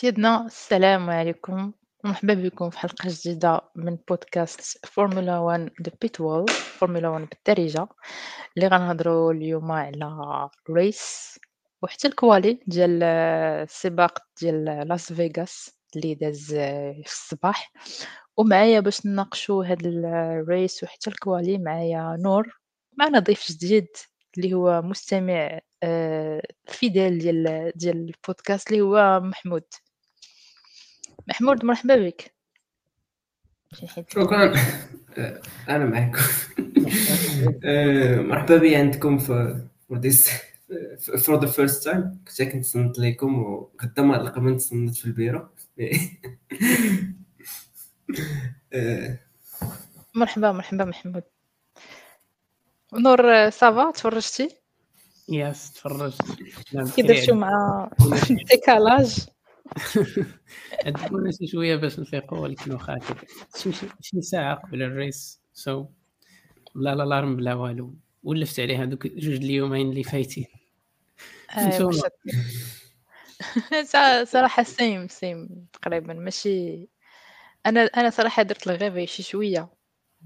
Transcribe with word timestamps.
سيدنا 0.00 0.46
السلام 0.46 1.10
عليكم. 1.10 1.72
ومرحبا 2.04 2.34
بكم 2.34 2.70
في 2.70 2.78
حلقة 2.78 3.04
جديدة 3.06 3.60
من 3.76 3.98
بودكاست 4.08 4.86
فورمولا 4.86 5.38
1 5.38 5.70
دو 5.80 5.90
بيتوول 6.02 6.48
فورمولا 6.48 7.08
1 7.08 7.28
بالدارجة. 7.28 7.88
اللي 8.56 8.68
غنهضروا 8.68 9.32
اليوم 9.32 9.72
على 9.72 10.48
race 10.70 11.38
وحتى 11.82 12.08
ال 12.08 12.17
quali 12.17 12.60
ديال 12.66 13.02
السباق 13.02 14.18
ديال 14.40 14.64
لاس 14.64 15.12
فيغاس 15.12 15.70
اللي 15.96 16.14
داز 16.14 16.46
في 16.54 17.02
الصباح. 17.06 17.72
ومعايا 18.36 18.80
باش 18.80 19.06
نناقشوا 19.06 19.64
هاد 19.64 19.86
ال 19.86 20.05
race 20.05 20.82
وحتى 20.84 21.10
ال 21.10 21.18
quali 21.18 21.58
معايا 21.58 22.16
نور. 22.20 22.60
معنا 22.98 23.18
ضيف 23.18 23.52
جديد 23.52 23.88
اللي 24.38 24.54
هو 24.54 24.82
مستمع 24.82 25.60
آه، 25.82 26.42
fidèle 26.66 27.18
ديال 27.18 27.72
ديال 27.76 27.96
البودكاست 27.96 28.70
اللي 28.70 28.80
هو 28.82 29.20
محمود. 29.20 29.64
محمود 31.30 31.64
مرحبا 31.64 31.96
بك. 31.96 32.34
شكرا. 34.08 34.54
أنا 35.68 35.84
معكم 35.84 36.18
آه، 37.64 38.16
مرحبا 38.20 38.56
بي 38.56 38.76
عندكم 38.76 39.18
في 39.18 39.64
for 41.18 41.40
the 41.40 41.46
first 41.46 41.84
time 41.84 42.22
كنت 42.28 42.42
كنتصنت 42.42 42.98
لكم 42.98 43.42
وغدا 43.42 44.02
ما 44.02 44.18
نلقى 44.18 44.40
من 44.40 44.56
تصنت 44.56 44.96
في 44.96 45.06
البيرو. 45.06 45.48
مرحبا 50.14 50.52
مرحبا 50.52 50.84
محمود. 50.84 51.22
نور 52.92 53.50
ça 53.50 53.70
va 53.70 53.90
تفرجتي؟ 53.90 54.56
yes 55.28 55.72
تفرجت. 55.72 56.22
كي 56.96 57.02
درتو 57.02 57.34
مع 57.34 57.90
décalage 58.30 59.26
عندنا 60.86 61.30
شي 61.30 61.46
شوية 61.46 61.76
باش 61.76 62.00
نفيقوا 62.00 62.38
ولكن 62.38 62.72
واخا 62.72 62.98
شي 64.00 64.22
ساعة 64.22 64.54
قبل 64.54 64.82
ال 64.82 64.92
race؟ 64.92 65.40
so 65.52 65.84
so, 65.84 65.86
لا 66.74 66.94
لا 66.94 67.02
l'alarme 67.02 67.36
بلا 67.36 67.54
والو. 67.54 67.94
ولفت 68.22 68.60
عليه 68.60 68.82
هذوك 68.82 69.06
جوج 69.06 69.34
اليومين 69.34 69.90
اللي 69.90 70.02
فايتين 70.02 70.46
صراحة 74.24 74.62
same 74.62 75.08
same 75.08 75.66
تقريبا. 75.72 76.14
ماشي. 76.14 76.88
أنا 77.66 77.84
أنا 77.84 78.10
صراحة 78.10 78.42
درت 78.42 78.66
الغيفي 78.66 79.06
شي 79.06 79.22
شوية. 79.22 79.68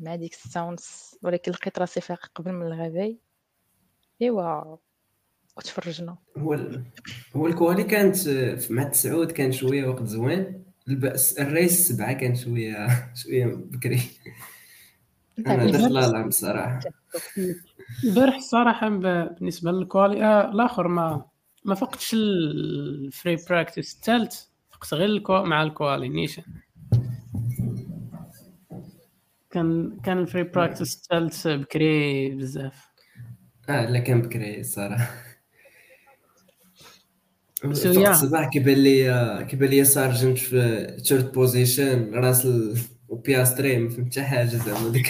مع 0.00 0.14
ديك 0.14 0.32
ال 0.32 0.44
séance 0.44 1.16
ولكن 1.22 1.52
لقيت 1.52 1.78
راسي 1.78 2.00
فايق 2.00 2.26
قبل 2.34 2.52
من 2.52 2.66
الغيفي 2.66 3.18
إيوا. 4.22 4.76
وتفرجنا. 5.56 6.16
هو 6.38 6.58
هو 7.36 7.46
ال 7.46 7.52
quali 7.52 7.84
كانت 7.84 8.16
مع 8.70 8.82
التسعود 8.82 9.32
كان 9.32 9.52
شوية 9.52 9.86
وقت 9.86 10.04
زوين. 10.04 10.64
but 10.88 11.38
ال 11.38 11.48
race 11.48 11.88
سبعة 11.88 12.12
كان 12.12 12.34
شوية 12.34 12.88
شوية 13.14 13.46
بكري. 13.46 14.00
أنا 15.46 15.64
درت 15.64 15.90
لا 15.90 16.08
لا 16.08 16.26
بصراحه 16.26 16.80
البارح 18.04 18.34
الصراحه 18.34 18.88
بالنسبة 18.88 19.72
لل 19.72 19.87
quali 19.87 20.24
آه 20.24 20.50
الآخر 20.52 20.88
ما 20.88 21.26
ما 21.64 21.74
فقتش 21.74 22.10
ال 22.14 22.39
free 22.39 23.36
practice 23.50 23.94
الثالث 23.94 24.40
فقت 24.72 24.94
غير 24.94 25.08
ال 25.08 25.13
qua... 25.13 25.42
مع 25.42 25.62
ال 25.62 25.70
quali 25.70 26.08
نيشان 26.08 26.44
كان 29.50 29.98
كان 30.04 30.18
ال 30.18 30.23
free 30.23 30.42
practice 30.42 30.96
الثالث 30.96 31.46
بكري 31.46 32.30
بزاف. 32.30 32.88
آه 33.68 33.90
لا 33.90 33.98
كان 33.98 34.22
بكري 34.22 34.60
الصراحه 34.60 35.23
الصباح 37.64 38.48
كيبان 38.48 38.76
لي 38.76 39.46
كيبان 39.50 39.70
لي 39.70 39.84
سارجنت 39.84 40.38
في 40.38 40.86
third 41.04 41.32
position 41.32 42.14
راس 42.14 42.48
وبياستري 43.08 43.78
ما 43.78 43.88
فهمت 43.88 44.12
حتى 44.12 44.22
حاجة 44.22 44.46
زعما 44.46 44.88
ديك 44.88 45.06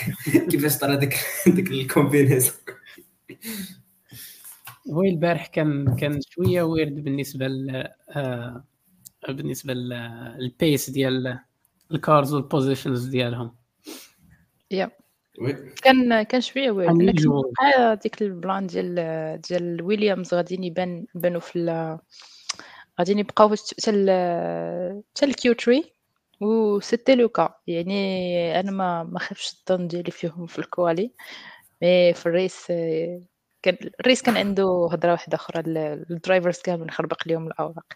كيفاش 0.50 0.78
طرا 0.78 0.94
ديك 0.94 1.14
ديك 1.46 1.70
ال 1.70 1.77
combinaison 1.77 2.54
هو 4.90 5.02
البارح 5.02 5.46
كان 5.46 5.96
كان 5.96 6.20
شوية 6.30 6.62
weird 6.62 7.04
بالنسبة 7.04 7.46
ل 7.46 7.88
بالنسبة 9.28 9.74
لل 9.74 10.13
pace 10.13 10.90
ديال 10.90 11.38
ال 11.92 12.01
cars 12.01 12.34
وال 12.34 12.47
positions 12.47 13.06
ديالهم 13.06 13.54
yeah 14.70 14.90
كان 15.82 16.22
كان 16.22 16.40
شوية 16.40 16.70
weird 16.70 17.02
لكن 17.02 17.42
ديك 18.02 18.22
ال 18.22 18.31
plan 18.31 18.66
ديال 18.66 19.40
ديال 19.48 19.82
ويليامز 19.82 20.34
غاديين 20.34 20.64
يبان 20.64 21.06
بانوا 21.14 21.40
في 21.40 21.56
غاديين 23.00 23.18
يبقاو 23.18 23.48
حتى 23.48 23.92
حتى 25.10 25.26
ال 25.26 25.52
Q3 25.52 25.92
و 26.40 26.80
c'était 26.80 27.14
le 27.14 27.30
cas 27.30 27.54
يعني 27.66 28.60
أنا 28.60 28.70
ما 28.70 29.02
ما 29.02 29.18
خافش 29.18 29.56
الظن 29.70 29.88
ديالي 29.88 30.10
فيهم 30.10 30.46
في 30.46 30.58
ال 30.58 30.66
quali. 30.66 31.10
mais 31.82 32.14
في 32.14 32.26
ال 32.26 32.34
race 32.34 32.66
كان 33.62 33.76
ال 34.00 34.05
race 34.05 34.22
كان 34.22 34.36
عنده 34.36 34.88
هضرة 34.92 35.12
واحدة 35.12 35.34
أخرى. 35.36 35.62
ال 36.10 36.16
drivers 36.16 36.58
كامل 36.58 36.90
خربق 36.90 37.28
لهم 37.28 37.46
الأوراق. 37.46 37.86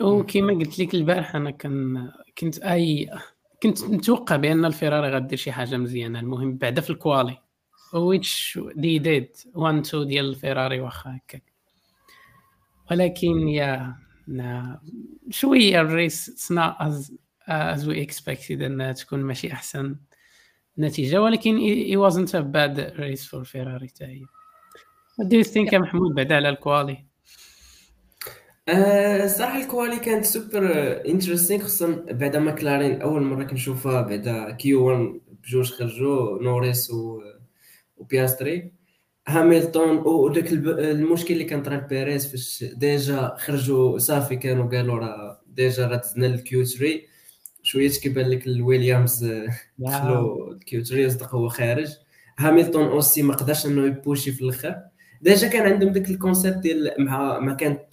وكما 0.00 0.52
قلت 0.52 0.78
لك 0.78 0.94
البارح 0.94 1.36
أنا 1.36 1.50
كان 1.50 2.12
كنت 2.38 2.58
اي 2.58 3.10
كنت 3.62 3.84
متوقع 3.84 4.36
بأن 4.36 4.64
الفيراري 4.64 5.10
غدير 5.10 5.38
شي 5.38 5.52
حاجة 5.52 5.76
مزيانة. 5.76 6.20
المهم 6.20 6.56
بعدا 6.56 6.80
في 6.80 6.90
ال 6.90 6.97
quali. 6.97 7.38
which 7.94 8.58
they 8.74 8.98
did 8.98 9.36
1 9.54 9.78
2 9.86 10.06
ديال 10.06 10.24
الفيراري 10.24 10.80
واخا 10.80 11.16
هكاك. 11.16 11.53
ولكن 12.90 13.48
yeah 13.48 13.96
شوية 15.30 15.80
ال 15.80 15.90
race 15.90 16.30
it's 16.30 16.56
not 16.56 16.76
as 16.86 17.12
as 17.48 17.88
we 17.88 18.02
expected 18.02 18.62
انها 18.62 18.92
تكون 18.92 19.20
ماشي 19.20 19.52
أحسن 19.52 19.96
نتيجة 20.78 21.22
ولكن 21.22 21.56
it 21.56 21.96
wasn't 21.96 22.34
a 22.34 22.40
bad 22.40 22.80
race 22.80 23.26
for 23.26 23.44
Ferrari 23.44 23.88
حتى 23.88 24.04
هي 24.04 24.24
do 25.18 25.42
think 25.42 25.74
محمود 25.74 26.14
بعدا 26.14 26.36
على 26.36 26.48
ال 26.48 26.56
quali؟ 26.56 27.06
أه 28.68 29.26
صراحة 29.26 29.62
ال 29.62 29.68
quali 29.68 29.96
كانت 29.98 30.24
super 30.24 30.70
interesting 31.06 31.64
خصوصا 31.64 32.04
بعدا 32.10 32.38
ماكلارين 32.38 33.02
أول 33.02 33.22
مرة 33.22 33.44
كنشوفها 33.44 34.02
بعدا 34.02 34.50
Q 34.50 34.86
1 34.90 35.20
بجوج 35.42 35.70
خرجوا 35.70 36.42
نوريس 36.42 36.90
و 36.90 37.20
وبياستري 37.96 38.72
هاميلتون 39.28 39.96
وداك 39.96 40.52
المشكل 40.52 41.34
اللي 41.34 41.44
كان 41.44 41.62
طرا 41.62 41.76
بيريز 41.76 42.26
فاش 42.26 42.64
déjà 42.76 43.34
خرجوا 43.38 43.98
صافي 43.98 44.36
كانوا 44.36 44.68
قالوا 44.68 44.98
راه 44.98 45.40
déjà 45.46 45.86
راه 45.86 45.96
دزنا 45.96 46.26
ال 46.26 46.45
Q 46.45 46.64
3 46.64 47.00
شوية 47.62 47.90
كيبان 47.90 48.30
لك 48.30 48.46
الويليامز 48.46 49.24
دخلوا 49.78 50.52
ال 50.52 50.68
Q 50.68 50.84
3 50.84 51.02
يصدق 51.02 51.34
هو 51.34 51.48
خارج. 51.48 51.88
هاميلتون 52.38 52.86
aussi 52.86 53.22
ما 53.22 53.34
قدرش 53.34 53.66
إنه 53.66 53.86
يبوشي 53.86 54.32
في 54.32 54.42
الآخر. 54.42 54.76
déjà 55.22 55.48
كان 55.48 55.72
عندهم 55.72 55.92
داك 55.92 56.10
ال 56.10 56.16
concept 56.16 56.56
ديال 56.56 56.94
مع 56.98 57.38
ما 57.38 57.54
كانت 57.54 57.84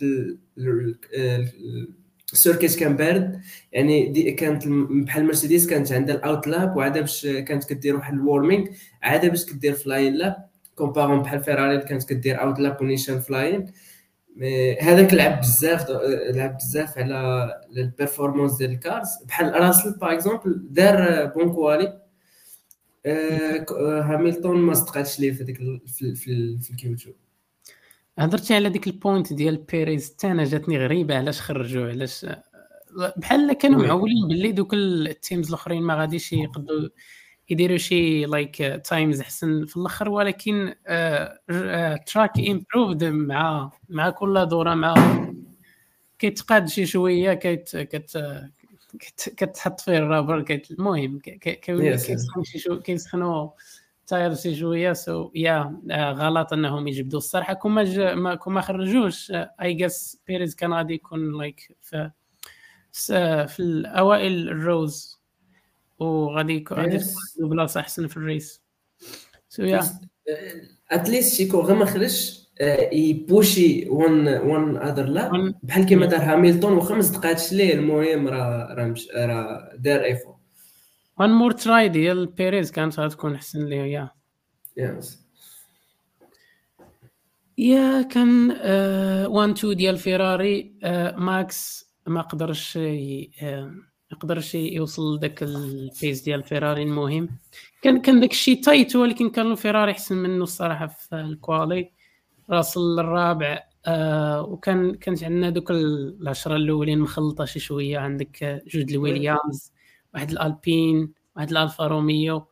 ال 2.33 2.39
circuit 2.39 2.75
كان 2.79 2.95
بارد. 2.97 3.41
يعني 3.71 4.09
دي 4.09 4.31
كانت 4.31 4.67
بحال 5.07 5.25
مرسيدس 5.25 5.67
كانت 5.67 5.91
عندها 5.91 6.15
ال 6.15 6.23
out 6.23 6.47
lap 6.47 6.77
وعاد 6.77 6.97
باش 6.97 7.25
كانت 7.25 7.63
كدير 7.63 7.95
واحد 7.95 8.13
ال 8.13 8.20
warming 8.20 8.65
عاد 9.03 9.25
باش 9.25 9.45
كدير 9.45 9.73
flying 9.73 10.13
lap 10.13 10.50
comparant 10.81 11.21
بحال 11.21 11.43
فيراري 11.43 11.75
اللي 11.75 11.85
كانت 11.85 12.09
كدير 12.09 12.41
out 12.41 12.59
lap 12.59 12.81
ونيشان 12.81 13.19
flying. 13.19 13.71
هذاك 14.81 15.13
لعب 15.13 15.39
بزاف 15.39 15.89
لعب 16.35 16.57
بزاف 16.57 16.97
على 16.97 17.61
ال 17.77 17.84
performance 17.84 18.57
ديال 18.57 18.71
ال 18.71 18.77
cars. 18.77 19.07
بحال 19.27 19.53
راسل 19.53 19.91
par 19.91 20.13
exemple 20.13 20.61
دار 20.69 21.25
bonne 21.25 21.53
quali. 21.53 22.01
هاميلتون 23.05 24.57
ما 24.57 24.73
صدقاتش 24.73 25.19
ليه 25.19 25.31
في 25.31 25.43
ديك 25.43 25.57
في, 25.87 26.15
في, 26.15 26.57
في 26.61 26.71
ال 26.71 26.85
Q2 26.85 27.11
هضرتي 28.19 28.55
على 28.55 28.69
ديك 28.69 28.87
ال 28.87 28.95
point 28.95 29.33
ديال 29.33 29.57
بيريز 29.57 30.13
حتى 30.13 30.31
أنا 30.31 30.43
جاتني 30.43 30.77
غريبة 30.77 31.17
علاش 31.17 31.41
خرجوه 31.41 31.89
علاش 31.89 32.25
بحال 33.17 33.53
كانوا 33.53 33.85
معولين 33.87 34.27
باللي 34.27 34.51
دوك 34.51 34.73
ال 34.73 34.86
teams 34.86 35.47
الأخرين 35.47 35.83
ما 35.83 35.95
غاديش 35.95 36.33
يقدروا 36.33 36.89
يديروا 37.51 37.77
شي 37.77 38.25
like 38.25 38.55
times 38.85 39.21
أحسن 39.21 39.65
في 39.65 39.77
الآخر 39.77 40.09
ولكن 40.09 40.75
track 42.05 42.37
uh, 42.37 42.49
improved 42.49 43.03
uh, 43.03 43.07
مع 43.07 43.71
مع 43.89 44.09
كل 44.09 44.45
دورة 44.45 44.73
مع 44.73 44.95
كيتقاد 46.19 46.67
شي 46.67 46.85
شوية 46.85 47.33
كيت 47.33 47.77
كت 47.77 48.17
كتحط 49.37 49.79
فيه 49.79 49.97
ال 49.97 50.04
rubber 50.04 50.41
كيت 50.41 50.71
المهم 50.71 51.19
كيسخنوا 52.83 53.49
tyre 54.07 54.35
شي 54.35 54.55
شوية 54.55 54.93
so 54.93 55.31
yeah 55.35 55.79
غلط 56.11 56.53
إنهم 56.53 56.87
يجبدوا 56.87 57.19
الصراحه 57.19 57.53
كما 57.53 58.35
كما 58.35 58.61
خرجوش. 58.61 59.31
I 59.61 59.73
guess 59.73 60.21
بيريز 60.27 60.55
كان 60.55 60.73
غادي 60.73 60.93
يكون 60.93 61.37
like 61.37 61.77
في 61.81 62.11
في 63.47 63.59
الأوائل 63.59 64.49
ال 64.49 64.64
rows 64.64 65.20
وغادي 66.01 66.53
يكون 66.53 66.99
بلاصة 67.39 67.79
أحسن 67.79 68.07
في 68.07 68.17
ال 68.17 68.25
race. 68.25 68.61
so 69.49 69.63
yeah 69.63 69.81
at 70.91 71.04
least 71.04 71.35
شيكو 71.35 71.61
غير 71.61 71.75
ما 71.75 71.85
خرجش 71.85 72.41
يبوشي 72.91 73.89
one 73.89 74.27
one 74.27 74.77
other 74.77 75.05
lap 75.05 75.53
بحال 75.63 75.85
كيما 75.85 76.05
دار 76.05 76.19
هاميلتون 76.19 76.73
وخمس 76.73 77.07
دقائق 77.07 77.53
ليه 77.53 77.73
المهم 77.73 78.27
راه 78.27 78.73
راه 78.73 78.95
راه 79.15 79.71
دار 79.77 80.03
effort 80.03 80.35
one 81.19 81.29
more 81.29 81.51
try 81.51 81.89
ديال 81.89 82.25
بيريز 82.25 82.71
كانت 82.71 82.99
غتكون 82.99 83.35
أحسن 83.35 83.65
ليه 83.65 83.81
yeah 83.81 84.09
yes 84.77 85.21
yeah 87.57 88.01
كان 88.01 88.51
one 89.27 89.53
two 89.53 89.73
ديال 89.73 89.97
فيراري 89.97 90.73
ماكس 91.17 91.91
ما 92.07 92.21
قدرش 92.21 92.79
ما 94.11 94.17
قدرش 94.17 94.55
يوصل 94.55 95.15
لذاك 95.15 95.43
ال 95.43 95.59
pace 95.59 96.21
ديال 96.21 96.43
فيراري 96.43 96.83
المهم. 96.83 97.29
كان 97.81 98.01
كان 98.01 98.19
داك 98.19 98.31
الشيء 98.31 98.63
tight 98.63 98.95
ولكن 98.95 99.29
كان 99.29 99.51
الفيراري 99.51 99.91
أحسن 99.91 100.15
منه 100.17 100.43
الصراحة 100.43 100.87
في 100.87 101.15
ال 101.15 101.26
quali. 101.26 101.91
راسل 102.49 102.99
الرابع 102.99 103.63
آه 103.85 104.41
وكان 104.41 104.95
كانت 104.95 105.23
عندنا 105.23 105.49
دوك 105.49 105.71
العشرة 105.71 106.55
الأولين 106.55 106.99
مخلطة 106.99 107.45
شي 107.45 107.59
شوية. 107.59 107.97
عندك 107.97 108.63
جود 108.67 108.89
الويليامز 108.89 109.73
واحد 110.13 110.31
الالبين 110.31 111.13
واحد 111.35 111.51
الالفا 111.51 111.87
روميو 111.87 112.47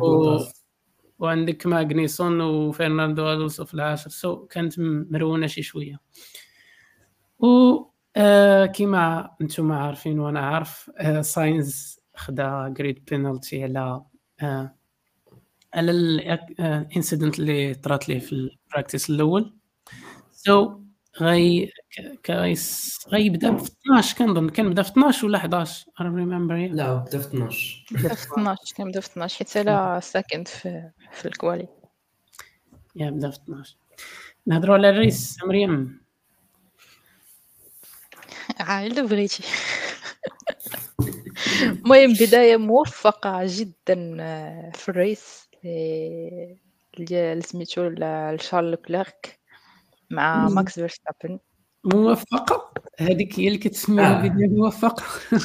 و... 0.00 0.38
وعندك 1.18 1.66
ماغنيسون 1.66 2.40
وفرناندو 2.40 3.32
ألونسو 3.32 3.64
في 3.64 3.74
العاشر. 3.74 4.10
so 4.10 4.46
كانت 4.46 4.74
مرونة 4.78 5.46
شي 5.46 5.62
شوية. 5.62 6.00
و 7.38 7.89
آه 8.16 8.66
كيما 8.66 9.30
أنتم 9.40 9.72
عارفين 9.72 10.18
وأنا 10.20 10.40
عارف 10.40 10.90
آه 10.98 11.20
ساينز 11.20 12.00
خدا 12.16 12.68
grid 12.76 13.04
penalty 13.10 13.62
على 13.64 14.02
آه 14.42 14.74
على 15.74 15.90
ال 15.90 16.06
incident 16.06 17.38
اللي 17.38 17.74
طرات 17.74 18.08
ليه 18.08 18.18
في 18.18 18.32
ال 18.32 18.41
practice 18.41 19.10
الأول. 19.10 19.54
so 20.32 20.68
so, 20.68 20.80
غي 21.22 21.72
كايس 22.22 22.98
غيبدأ 23.08 23.50
ب 23.50 23.56
12 23.56 24.16
كنظن 24.18 24.48
كان 24.48 24.70
بدأ 24.70 24.82
في 24.82 24.90
12 24.90 25.26
ولا 25.26 25.38
11 25.38 25.86
I 26.00 26.02
remember 26.02 26.56
لا 26.56 26.94
بدأ 26.94 27.18
في 27.18 27.26
12 27.28 27.84
بدأ 27.92 28.14
في 28.14 28.32
12 28.32 28.74
كان 28.76 28.88
بدأ 28.90 29.00
في 29.00 29.06
12 29.10 29.38
حيت 29.38 29.56
أنا 29.56 30.00
ساكن 30.00 30.44
في 30.44 30.90
في 31.12 31.26
ال 31.28 31.34
quali. 31.34 31.68
yeah 32.96 33.10
بدأ 33.10 33.30
في 33.30 33.36
12 33.38 33.76
نهضروا 34.46 34.74
على 34.74 34.90
ال 34.90 35.00
race 35.00 35.38
مريم. 35.44 35.99
عاد 38.60 39.00
بغيتي 39.00 39.42
المهم 41.60 42.12
بداية 42.12 42.56
موفقة 42.56 43.42
جدا 43.46 43.94
في 44.74 44.88
ال 44.88 45.00
race 45.00 45.48
اللي 46.98 47.40
سميتو 47.40 47.88
لشارل 47.88 48.74
كليرك 48.74 49.40
مع 50.10 50.48
ماكس 50.48 50.74
فيرستابن. 50.74 51.38
موفقة؟ 51.84 52.72
هذيك 52.98 53.38
هي 53.40 53.46
اللي 53.46 53.58
كتسميها 53.58 54.24
آه. 54.24 54.32
موفقة؟ 54.36 55.04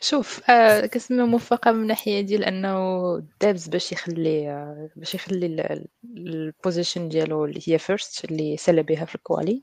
شوف 0.00 0.50
آه 0.50 0.86
كنسميها 0.86 1.24
موفقة 1.24 1.72
من 1.72 1.86
ناحية 1.86 2.20
ديال 2.20 2.44
أنه 2.44 3.22
دابز 3.40 3.68
باش 3.68 3.92
يخلي 3.92 4.50
آه 4.50 4.90
باش 4.96 5.14
يخلي 5.14 5.84
ال 6.16 6.26
position 6.26 7.08
ديالو 7.08 7.44
اللي 7.44 7.60
هي 7.66 7.78
first 7.78 8.24
اللي 8.24 8.56
سال 8.56 8.82
بها 8.82 9.04
في 9.04 9.14
ال 9.14 9.21
quali. 9.21 9.62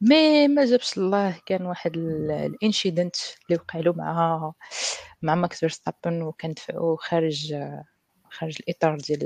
mais 0.00 0.48
ما 0.48 0.64
جابش 0.64 0.98
الله 0.98 1.40
كان 1.46 1.66
واحد 1.66 1.96
ال 1.96 2.09
incident 2.09 3.16
اللي 3.50 3.60
وقع 3.60 3.78
له 3.80 3.92
مع 3.92 4.52
مع 5.22 5.34
ماكس 5.34 5.60
فيرستابن 5.60 6.22
وكان 6.22 6.52
دفعو 6.54 6.96
خارج 6.96 7.54
خارج 8.30 8.56
الإطار 8.60 8.96
ديال 8.96 9.20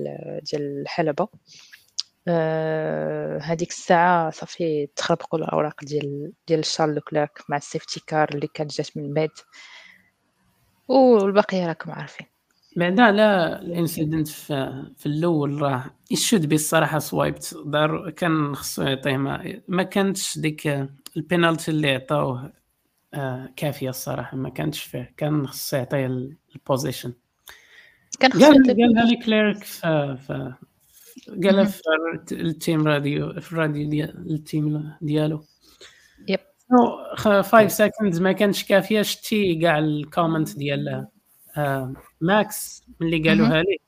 ديال 0.52 0.80
الحلبة. 0.82 1.28
آه 2.28 3.38
هذيك 3.38 3.70
الساعة 3.70 4.30
صافي 4.30 4.86
تخربقوا 4.96 5.38
الأوراق 5.38 5.84
ديال 5.84 6.32
ديال 6.48 6.64
شارل 6.64 6.94
لوكليرك 6.94 7.42
مع 7.48 7.56
ال 7.56 7.63
safety 7.63 8.00
car 8.06 8.28
اللي 8.34 8.46
كانت 8.54 8.72
جات 8.72 8.96
من 8.96 9.14
بعد 9.14 9.30
والبقيه 10.88 11.66
راكم 11.66 11.90
عارفين. 11.92 12.26
بعدا 12.78 13.02
على 13.02 13.58
ال 13.62 13.70
incident 13.70 14.28
في, 14.28 14.84
في 14.96 15.06
الأول 15.06 15.62
راه 15.62 15.84
يشد 16.10 16.46
بي 16.46 16.54
الصراحه 16.54 16.98
سوايبت 16.98 17.56
دار 17.66 18.10
كان 18.10 18.54
خصو 18.54 18.82
يعطيه 18.82 19.16
ما, 19.16 19.60
ما 19.68 19.82
كانتش 19.82 20.38
ديك 20.38 20.88
البينالتي 21.16 21.70
اللي 21.70 21.90
عطاوه 21.94 22.52
آه 23.14 23.52
كافية 23.56 23.88
الصراحة 23.88 24.36
ما 24.36 24.48
كانتش 24.48 24.82
فيه. 24.82 25.14
كان 25.16 25.46
خصو 25.46 25.76
يعطيه 25.76 26.06
ال 26.54 26.61
position 26.61 27.12
كان 28.20 28.32
خصو 28.32 28.44
قالها 28.44 29.04
لي 29.04 29.16
كليرك 29.16 29.64
في 29.64 30.54
قالها 31.44 31.64
في 31.64 31.82
ال 32.32 32.44
team 32.44 32.88
radio 32.88 33.40
في 33.40 33.52
الراديو 33.52 33.88
ديال 33.88 34.30
ال 34.30 34.43
team 34.43 34.92
ديالو. 35.00 35.44
yep. 36.28 36.40
5 37.16 37.68
seconds 37.68 38.20
ما 38.20 38.32
كانش 38.32 38.64
كافية 38.64 39.02
شتي 39.02 39.54
كاع 39.54 39.78
ال 39.78 39.88
comment 39.88 40.56
ديال 40.56 41.08
آه 41.58 41.92
ماكس 42.20 42.82
ملي 43.00 43.28
قالوها 43.28 43.62
لي. 43.62 43.78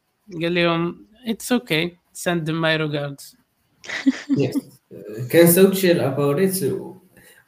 قال 0.43 0.55
لهم 0.55 1.06
it's 1.27 1.53
okay 1.53 1.97
send 2.12 2.50
my 2.50 2.77
regards 2.77 3.37
كان 5.31 5.46
so 5.47 5.71
chill 5.71 6.00
about 6.00 6.65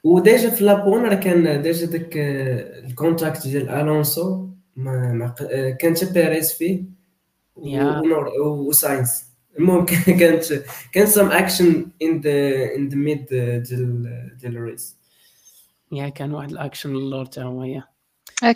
و 0.05 0.14
déjà 0.14 0.51
في 0.51 0.65
لابون 0.65 1.03
راه 1.03 1.15
كان 1.15 1.63
déjà 1.63 1.87
داك 1.87 2.13
ال 2.17 2.33
contact 2.33 3.47
ديال 3.47 3.69
الونسو 3.69 4.49
ما 4.77 5.35
كان 5.81 5.97
حتى 5.97 6.13
بيريز 6.13 6.53
فيه. 6.53 6.83
وساينس 7.57 9.25
المهم 9.59 9.87
كانت 9.87 10.45
كان 10.95 11.07
some 11.07 11.27
action 11.27 11.87
in 12.03 12.21
the 12.21 12.75
in 12.77 12.89
the 12.89 12.97
mid 12.97 13.27
ديال 13.69 14.39
ديال 14.41 14.57
ال 14.57 14.65
race 14.65 14.97
yeah 15.93 16.09
كان 16.09 16.33
واحد 16.35 16.51
الأكشن 16.51 16.91
اللور 16.91 17.27
تا 17.27 17.43
هو 17.43 17.83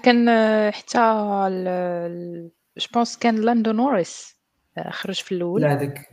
كان 0.02 0.30
حتى 0.70 0.98
بونس 2.94 3.16
كان 3.16 3.36
لاندو 3.36 3.72
نوريس 3.72 4.36
خرج 4.90 5.14
في 5.14 5.32
الأول. 5.32 5.62
لا 5.62 5.72
هذاك 5.72 6.10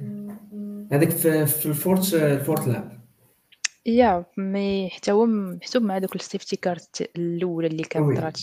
هذاك 0.91 1.09
في, 1.09 1.45
في 1.45 1.65
ال 1.65 1.72
fourth 1.72 2.13
ال 2.13 2.21
fourth 2.21 2.68
lap. 2.68 3.04
yeah 3.86 4.25
mais 4.38 4.89
حتى 4.89 5.11
هو 5.11 5.25
محسوب 5.25 5.83
مع 5.83 5.97
دوك 5.97 6.15
ال 6.15 6.21
safety 6.21 6.56
car 6.56 7.01
الاولى 7.15 7.67
اللي 7.67 7.83
كانت 7.83 8.17
طرات. 8.17 8.39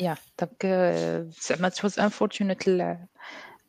يا 0.00 0.16
donc 0.40 0.66
زعما 1.42 1.68
it 1.68 1.81
was 1.81 2.00
unfortunate 2.00 2.68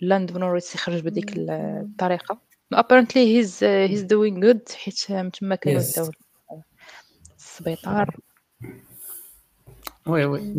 لاندو 0.01 0.37
نوريس 0.37 0.75
يخرج 0.75 1.01
بديك 1.01 1.33
الطريقة. 1.37 2.41
apparently 2.73 3.37
he's 3.37 3.63
he's 3.63 4.01
doing 4.01 4.39
good 4.39 4.69
حيت 4.69 5.11
تما 5.39 5.55
كانوا 5.55 5.81
داو 5.95 6.11
السبيطار. 7.37 8.15
oui 10.07 10.25
oui. 10.25 10.53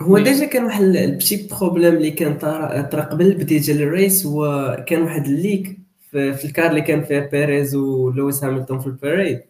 هو 0.00 0.18
déjà 0.18 0.46
كان 0.46 0.64
واحد 0.64 0.82
ال 0.82 0.93
petit 0.93 1.48
problème 1.50 1.94
اللي 1.94 2.10
كان 2.10 2.38
طرا 2.38 3.02
قبل 3.02 3.26
البدايه 3.26 3.60
ديال 3.60 3.82
ال 3.82 3.91
race 3.91 4.26
هو 4.26 4.76
كان 4.86 5.02
واحد 5.02 5.24
ال 5.26 5.36
leak 5.36 5.78
في 6.10 6.44
ال 6.44 6.50
car 6.50 6.70
اللي 6.70 6.82
كان 6.82 7.04
فيها 7.04 7.20
بيريز 7.20 7.74
ولويس 7.74 8.44
هاميلتون 8.44 8.78
في 8.78 8.86
ال 8.86 8.94
parade 8.94 9.40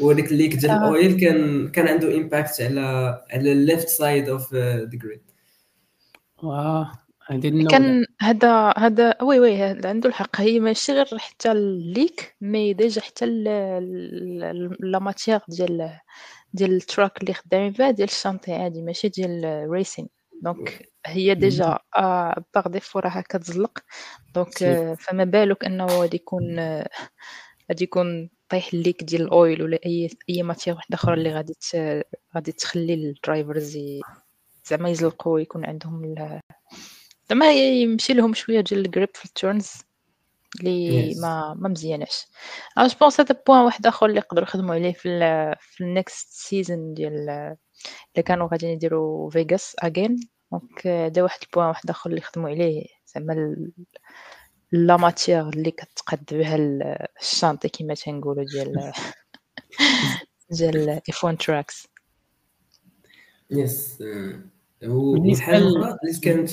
وديك 0.00 0.32
ال 0.32 0.36
leak 0.36 0.54
ديال 0.54 0.72
ال 0.72 0.84
oil 0.84 1.20
كان 1.20 1.68
كان 1.68 1.88
عنده 1.88 2.16
impact 2.16 2.60
على 2.60 3.20
على 3.30 3.52
ال 3.52 3.59
left 3.59 3.88
side 3.88 4.28
of 4.28 4.54
the 4.54 4.84
grid 4.84 5.22
واه 6.42 6.92
كان 7.70 8.04
هذا 8.20 8.74
هذا 8.78 9.14
oui 9.22 9.40
oui 9.40 9.62
عنده 9.62 10.08
الحق. 10.08 10.40
هي 10.40 10.60
ماشي 10.60 10.92
غير 10.92 11.18
حتى 11.18 11.52
ال 11.52 11.69
leak 11.69 12.36
mais 12.40 12.72
déjà 12.72 13.00
حتى 13.00 13.26
la 14.80 14.98
matière 14.98 15.40
ديال 15.48 15.90
ديال 16.54 16.76
ال 16.76 16.83
track 16.83 17.20
اللي 17.20 17.34
خدامين 17.34 17.72
فيها 17.72 17.90
ديال 17.90 18.08
ال 18.08 18.13
chantier 18.13 18.52
عادي 18.52 18.82
ماشي 18.82 19.08
ديال 19.08 19.66
racing 19.70 20.08
donc 20.42 20.88
هي 21.06 21.34
déjà 21.34 21.78
par 22.54 22.68
défaut 22.68 22.98
راها 22.98 23.20
كتزلق. 23.20 23.78
دونك 24.34 24.58
فما 25.00 25.24
بالك 25.24 25.64
انه 25.64 25.86
غادي 25.86 26.16
يكون 26.16 26.58
غادي 27.70 27.84
يكون 27.84 28.30
طيح 28.48 28.70
ال 28.74 28.80
leak 28.80 29.04
ديال 29.04 29.22
ال 29.22 29.32
oil 29.32 29.62
ولا 29.62 29.78
أي 29.86 30.10
أي 30.30 30.42
matière 30.42 30.76
واحدة 30.76 30.94
أخرى 30.94 31.14
اللي 31.14 31.32
غادي 31.34 31.54
غادي 32.34 32.52
تخلي 32.52 32.94
ال 32.94 33.05
drivers 33.05 33.78
زعما 34.66 34.90
يزلقوا 34.90 35.40
يكون 35.40 35.64
عندهم 35.64 36.14
زعما 37.30 37.52
يمشي 37.52 38.12
لهم 38.14 38.34
شوية 38.34 38.60
ديال 38.60 38.86
ال 38.86 38.90
grip 38.90 39.08
في 39.14 39.24
ال 39.24 39.32
turns 39.32 39.72
اللي 40.60 41.14
yes. 41.14 41.20
ما 41.20 41.54
ما 41.58 41.68
مزياناش. 41.68 42.26
أنا 42.78 42.86
je 42.86 42.96
pense 43.00 43.20
هذا 43.20 43.36
point 43.46 43.60
واحد 43.60 43.86
آخر 43.86 44.06
اللي 44.06 44.18
يقدروا 44.18 44.46
يخدموا 44.48 44.74
عليه 44.74 44.92
في 44.92 45.08
ال 45.08 45.54
في 45.60 45.84
ال 45.84 45.93
next 45.93 46.28
season 46.32 46.94
ديال 46.94 47.12
اللي 48.14 48.22
كانوا 48.26 48.48
غادي 48.52 48.66
يديروا 48.66 49.30
فيغاس 49.30 49.76
again 49.78 50.16
donc 50.52 50.86
هذا 50.86 51.22
واحد 51.22 51.38
ال 51.42 51.46
point 51.46 51.66
واحد 51.66 51.90
آخر 51.90 52.10
اللي 52.10 52.20
يخدموا 52.20 52.50
عليه. 52.50 52.86
زعما 53.14 53.56
la 54.72 54.96
matière 54.96 55.48
اللي 55.48 55.70
كتقاد 55.70 56.24
بها 56.32 56.56
ال 57.20 57.25
chantier 57.25 57.68
كما 57.68 57.94
تنقولوا 57.94 58.44
ديال 58.44 58.92
ديال 60.50 60.88
F1 61.08 61.24
tracks 61.24 61.86
yes 63.50 64.02
وبالنسبه 64.84 65.46
للحاله 65.46 65.96
اللي 66.04 66.20
كانت 66.22 66.50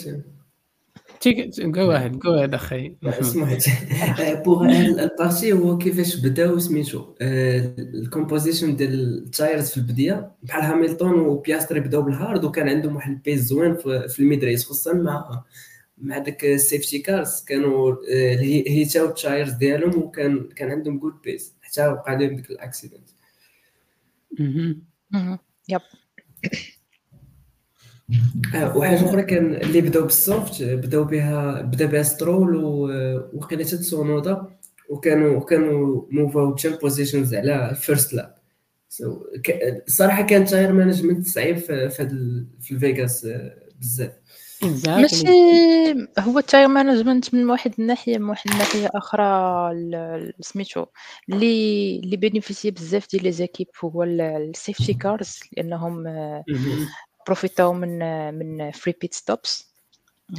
جو 1.60 1.90
واحد 1.90 2.20
جو 2.20 2.32
واحد 2.32 2.54
أخي. 2.54 2.96
سمعت 3.22 3.66
pour 4.46 4.66
هاد 4.66 5.00
ال 5.00 5.08
partie 5.08 5.54
هو 5.54 5.78
كيفاش 5.78 6.16
بداو 6.16 6.60
سميتو 6.60 7.16
ال 7.22 7.35
composition 7.35 8.76
ديال 8.76 9.24
ال 9.24 9.32
tires 9.32 9.70
في 9.70 9.78
البداية 9.78 10.32
بحال 10.44 10.64
هاميلتون 10.64 11.20
وبياستري 11.20 11.80
بدأو 11.80 12.02
بال 12.02 12.16
hard 12.16 12.44
وكان 12.44 12.70
عندهم 12.70 12.96
واحد 12.96 13.12
ال 13.12 13.17
pace 13.17 13.40
زوين 13.40 13.76
في 14.08 14.20
ال 14.20 14.25
mid-race 14.25 14.66
خصوصا 14.66 14.94
مع 14.94 15.44
مع 15.98 16.18
داك 16.18 16.46
ال 16.46 16.54
safety 16.54 17.00
cars 17.00 17.44
كانوا 17.48 17.96
heat 18.68 19.06
او 19.06 19.12
ال 19.12 19.19
tires 19.19 19.52
ديالهم 19.52 19.98
وكان 19.98 20.50
كان 20.56 20.72
عندهم 20.72 21.00
good 21.00 21.14
pace 21.24 21.54
حتى 21.62 21.88
وقع 21.88 22.14
لهم 22.14 22.36
ديك 22.36 22.50
ال 22.50 22.57
accident 22.57 23.10
yep. 24.40 24.46
آه 25.16 25.40
وحاجة 28.76 29.06
أخرى 29.06 29.24
كان 29.24 29.56
اللي 29.56 29.82
بدأو 29.82 30.04
بال 30.04 30.24
soft 30.24 30.64
بدأو 30.64 31.04
بها 31.04 31.62
بدأ 31.62 31.86
بها 31.86 32.04
سترول 32.04 32.56
وقيله 33.34 33.64
تسونودا 33.64 34.48
وكانوا 34.90 35.40
كانوا 35.40 36.06
move 36.12 36.56
او 36.56 36.60
some 36.60 36.76
positions 36.76 37.36
على 37.36 37.70
ال 37.70 37.77
first 37.77 38.14
lap 38.14 38.38
الصراحه 39.88 40.22
كان 40.22 40.46
tire 40.46 40.72
management 40.74 41.28
صعيب 41.28 41.58
في 41.58 41.90
في 42.62 42.72
الفيغاس 42.72 43.26
آه، 43.26 43.56
بزاف. 43.80 44.12
ماشي 44.88 45.28
هو 46.20 46.40
ال 46.40 46.46
tire 46.46 46.72
management 46.72 47.34
من 47.34 47.50
واحد 47.50 47.74
الناحية 47.80 48.18
من 48.18 48.30
واحد 48.30 48.52
الناحية 48.52 48.90
أخرى 48.96 49.72
سميتو 50.42 50.86
اللي 51.30 52.00
اللي 52.04 52.18
bénéficier 52.18 52.72
بزاف 52.72 53.08
ديال 53.12 53.24
les 53.24 53.32
équipes 53.32 53.68
هو 53.84 54.04
ال 54.04 54.17
safety 54.17 54.94
cars 54.94 55.40
لأنهم 55.58 56.08
profiter 57.28 57.69
او 57.69 57.74
من 57.74 58.00
من 58.34 58.72
free 58.72 58.96
pit 59.02 59.14
stops 59.14 59.68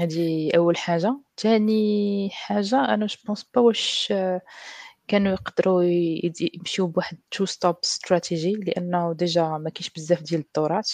هذه 0.00 0.50
أول 0.56 0.76
حاجة. 0.76 1.16
ثاني 1.38 2.30
حاجة 2.32 2.84
أنا 2.84 3.06
je 3.06 3.16
pense 3.26 3.46
pas 3.54 3.60
واش 3.60 4.12
كانوا 5.08 5.32
يقدروا 5.32 5.82
يمشيو 6.54 6.86
بواحد 6.86 7.18
two 7.30 7.44
stop 7.44 7.76
strategy 7.84 8.52
لأنه 8.52 9.12
déjà 9.12 9.42
ما 9.42 9.70
كاينش 9.70 9.90
بزاف 9.90 10.22
ديال 10.22 10.40
الدورات. 10.40 10.90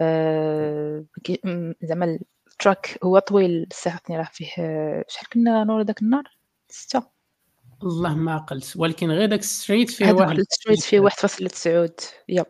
أه 0.00 1.04
زعما 1.82 2.18
ال 2.52 2.60
track 2.60 2.98
هو 3.04 3.18
طويل 3.18 3.66
ساعتني 3.72 4.16
راه 4.18 4.28
فيه 4.32 4.48
شحال 5.08 5.28
كنا 5.32 5.64
نور 5.64 5.82
داك 5.82 6.02
النهار؟ 6.02 6.36
ستة. 6.68 7.02
والله 7.82 8.14
ما 8.14 8.34
عقلت 8.34 8.76
ولكن 8.76 9.10
غير 9.10 9.28
داك 9.28 9.42
ستريت 9.42 9.90
فيه 9.90 10.12
واحد. 10.12 10.40
ستريت 10.50 10.82
فيه 10.82 11.00
واحد 11.00 11.18
فاصلة 11.18 11.48
تسعود. 11.48 12.00
yep 12.28 12.46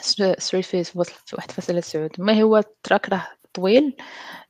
straight 0.00 0.64
فيه 0.64 0.84
واحد 1.32 1.50
فاصلة 1.50 1.80
تسعود 1.80 2.10
ما 2.18 2.42
هو 2.42 2.56
ال 2.56 2.65
track 2.65 3.08
راه 3.08 3.26
طويل. 3.54 3.96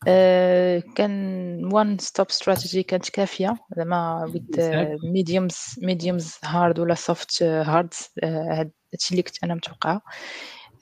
آه 0.08 0.82
كان 0.96 1.64
one 1.72 1.98
stop 1.98 2.26
strategy 2.30 2.82
كانت 2.82 3.08
كافية. 3.08 3.56
زعما 3.76 4.24
with 4.24 4.60
mediums 5.04 5.56
mediums 5.82 6.34
hard 6.44 6.78
ولا 6.78 6.94
soft 6.94 7.42
hard 7.42 7.94
هادشي 8.24 9.10
اللي 9.10 9.22
كنت 9.22 9.44
أنا 9.44 9.54
متوقعة. 9.54 10.02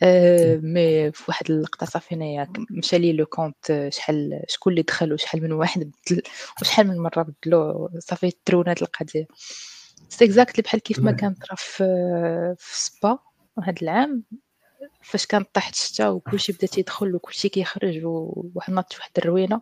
آه، 0.02 0.56
mais 0.62 1.12
في 1.12 1.24
واحد 1.28 1.50
اللقطة 1.50 1.86
صافي 1.86 2.14
انايا 2.14 2.52
مشى 2.70 2.98
لي 2.98 3.12
le 3.12 3.26
compte 3.26 3.88
شحال 3.92 4.44
شكون 4.48 4.72
اللي 4.72 4.82
دخل 4.82 5.12
وشحال 5.12 5.42
من 5.42 5.52
واحد 5.52 5.80
بدل 5.80 6.22
وشحال 6.60 6.88
من 6.88 6.98
مرة 6.98 7.22
بدلو. 7.22 7.90
صافي 7.98 8.32
ترونات 8.44 8.82
القضية. 8.82 9.26
c'est 10.08 10.24
exactly 10.24 10.62
بحال 10.62 10.80
كيف 10.80 10.98
ما 10.98 11.12
كانت 11.12 11.38
راه 11.50 11.56
في 11.58 11.84
في 12.58 12.80
سبا 12.80 13.18
هذا 13.64 13.74
العام. 13.82 14.24
فاش 15.02 15.26
كان 15.26 15.44
طاحت 15.54 15.74
الشتا 15.74 16.08
وكلشي 16.08 16.52
بدأ 16.52 16.66
تيدخل 16.66 17.14
وكلشي 17.14 17.48
كيخرج 17.48 18.04
وواحد 18.04 18.72
ناضت 18.72 18.96
واحد 18.96 19.10
الروينة. 19.18 19.60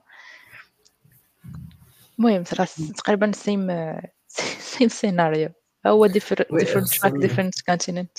المهم 2.18 2.42
تقريبا 2.96 3.32
same 3.32 3.92
same 4.58 4.88
scenario 4.88 5.48
هو 5.86 6.06
different 6.06 6.48
track 7.00 7.12
different 7.12 7.60
continent 7.60 8.18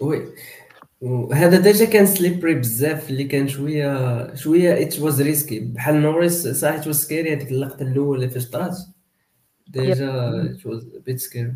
oui. 0.00 0.34
وهذا 1.00 1.60
déjà 1.60 1.84
كان 1.84 2.06
slippery 2.06 2.54
بزاف 2.54 3.10
اللي 3.10 3.24
كان 3.24 3.48
شوية 3.48 4.34
شوية 4.34 4.82
it 4.82 4.98
was 4.98 5.22
risky 5.22 5.60
بحال 5.60 6.02
نوريس 6.02 6.48
صح 6.48 6.68
it 6.68 6.86
was 6.86 7.04
scary 7.04 7.32
هذيك 7.32 7.50
اللقطة 7.50 7.82
الأولى 7.82 8.28
فاش 8.28 8.50
طرات؟ 8.50 8.76
déjà 9.66 10.30
it 10.50 10.66
was 10.66 10.84
بيت 10.84 11.20
scary 11.20 11.54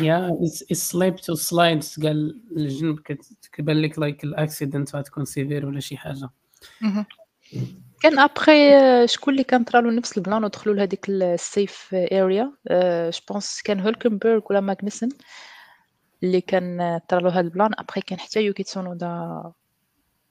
yeah 0.00 0.38
slip 0.72 1.16
to 1.16 1.34
slide 1.34 1.84
قال 2.02 2.42
الجنب 2.56 3.00
كتبان 3.52 3.82
لك 3.82 3.98
like 3.98 4.24
ال 4.24 4.32
accident 4.32 4.96
غتكون 4.96 5.24
severe 5.24 5.66
ولا 5.66 5.80
شي 5.80 5.96
حاجة. 5.96 6.30
كان 8.00 8.18
ابخي 8.18 8.52
شكون 9.06 9.32
اللي 9.34 9.44
كان 9.44 9.64
طرالو 9.64 9.90
نفس 9.90 10.18
ال 10.18 10.23
plan 10.23 10.44
ودخلوا 10.44 10.74
لهذيك 10.74 11.08
ال 11.08 11.25
safe 11.25 11.94
area 11.94 12.52
je 13.10 13.20
pense 13.30 13.62
كان 13.62 13.80
هولكنبرغ 13.80 14.40
ولا 14.50 14.60
ماغنيسن 14.60 15.08
اللي 16.22 16.40
كان 16.40 17.00
طرالو 17.08 17.28
هاد 17.28 17.44
ال 17.44 17.48
plan. 17.48 17.70
après 17.78 18.00
كان 18.00 18.18
حتى 18.18 18.42
يوكي 18.42 18.62
تسونودا 18.62 19.42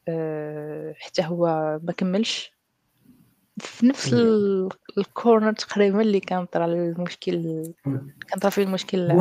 أه 0.07 0.93
حتى 0.99 1.25
هو 1.25 1.45
ما 1.83 1.93
كملش. 1.97 2.56
في 3.59 3.85
نفس 3.85 4.13
ال 4.97 5.05
corner 5.05 5.53
تقريبا 5.53 6.01
اللي 6.01 6.19
كان 6.19 6.45
طرا 6.45 6.65
المشكل 6.65 7.63
كان 8.29 8.39
طرا 8.41 8.49
فيه 8.49 8.63
المشكل 8.63 9.11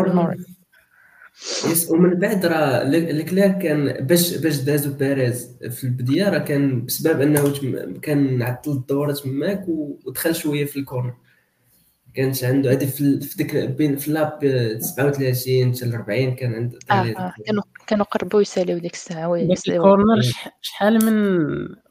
yes 1.71 1.91
ومن 1.91 2.15
بعد 2.15 2.47
راه 2.47 2.83
لكلير 2.89 3.53
كان 3.53 4.07
باش 4.07 4.37
باش 4.37 4.57
دازو 4.57 4.93
بيريز 4.93 5.59
في 5.71 5.85
البدايه 5.85 6.29
راه 6.29 6.39
كان 6.39 6.85
بسبب 6.85 7.21
إنه 7.21 7.55
كان 8.03 8.43
عطل 8.43 8.71
الدوره 8.71 9.13
تماك 9.13 9.65
ودخل 9.69 10.35
شوية 10.35 10.65
في 10.65 10.79
ال 10.79 10.84
corner 10.84 11.15
كانت 12.15 12.45
عنده 12.45 12.73
هذه 12.73 12.87
في 12.87 13.21
ديك 13.37 13.57
بين 13.57 13.97
في 13.97 14.11
lap 14.11 14.39
39 14.81 15.75
حتى 15.75 15.87
ل 15.87 15.95
40 15.95 16.35
كان 16.35 16.55
عنده 16.55 16.79
آه 16.91 16.95
آه. 16.95 17.35
كانوا 17.47 17.63
كانوا 17.87 18.05
قربوا 18.05 18.41
يساليو 18.41 18.79
ديك 18.79 18.95
الساعة 18.95 19.29
oui 19.29 19.55
ال 19.69 19.76
corner 19.76 20.23
شحال 20.61 21.05
من 21.05 21.17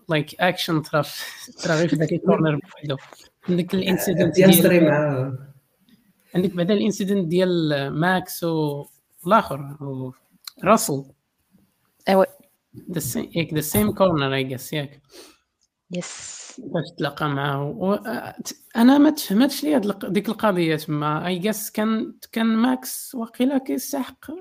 like 0.10 0.42
action 0.42 0.82
ترى 0.82 1.04
ترى 1.64 1.74
غير 1.74 1.88
في 1.88 1.96
ذاك 1.96 2.14
الكورنر 2.14 2.56
بوحدو 2.56 2.98
عندك 3.50 3.74
ال 3.74 3.80
incident 3.80 4.36
ديال 4.36 4.90
مع 4.90 5.34
عندك 6.36 6.54
بعدا 6.54 6.74
ال 6.74 6.80
incident 6.80 7.28
ديال 7.28 7.90
ماكس 7.90 8.44
والاخر 9.24 9.78
راسل 10.64 11.04
ايوا 12.10 12.26
the 12.92 13.00
same 13.00 13.32
ياك 13.36 13.54
the 13.54 13.62
same 13.62 13.92
corner 13.92 14.36
I 14.36 14.44
guess 14.44 14.74
ياك 14.74 15.02
yes 15.92 16.36
باش 16.58 16.84
تلاقى 16.98 17.30
معاه. 17.30 17.64
و... 17.64 17.94
أنا 18.76 18.98
ما 18.98 19.10
تفهمتش 19.10 19.64
لي 19.64 19.82
ديك 20.04 20.30
القضية 20.30 20.76
تما. 20.76 21.28
I 21.28 21.40
guess 21.40 21.72
كان 21.72 22.16
كان 22.32 22.46
ماكس 22.46 23.16
وقيلا 23.16 23.58
كيستحق 23.58 24.32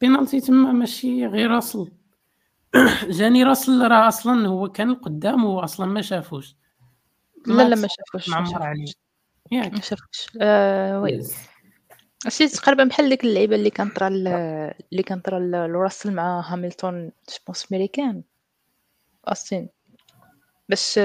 بينالتي 0.00 0.40
تما 0.40 0.72
ماشي 0.72 1.26
غير 1.26 1.50
راسل 1.50 1.90
جاني 3.18 3.42
راسل 3.44 3.88
راه 3.90 4.08
أصلا 4.08 4.48
هو 4.48 4.68
كان 4.68 4.94
قدام 4.94 5.44
هو 5.44 5.60
أصلا 5.60 5.86
ما 5.86 6.02
شافوش. 6.02 6.56
لا 7.46 7.68
لا 7.68 7.76
ما 7.76 7.88
شافوش 7.88 8.28
معمر 8.28 8.62
عليه 8.62 8.92
ياك. 9.52 9.72
ما 9.72 9.80
شافوش. 9.80 10.28
آه 10.40 11.00
oui. 11.00 11.24
شي 12.28 12.48
تقريبا 12.48 12.84
بحال 12.84 13.08
ديك 13.08 13.24
اللعيبة 13.24 13.56
اللي 13.56 13.70
كان 13.70 13.88
طرا 13.88 14.08
اللي 14.08 15.02
كان 15.06 15.20
طرا 15.20 15.38
لراسل 15.38 16.12
مع 16.12 16.40
هاملتون 16.40 17.12
je 17.38 17.48
pense 17.48 17.72
أمريكان. 17.72 18.22
Austin. 19.24 19.68
باش 20.68 20.98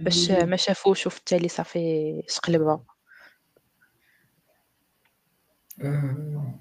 باش 0.00 0.30
ما 0.30 0.56
شافوش 0.56 1.06
وفي 1.06 1.18
التالي 1.18 1.48
صافي 1.48 2.22
شقلبها 2.28 2.84
آه. 5.82 6.54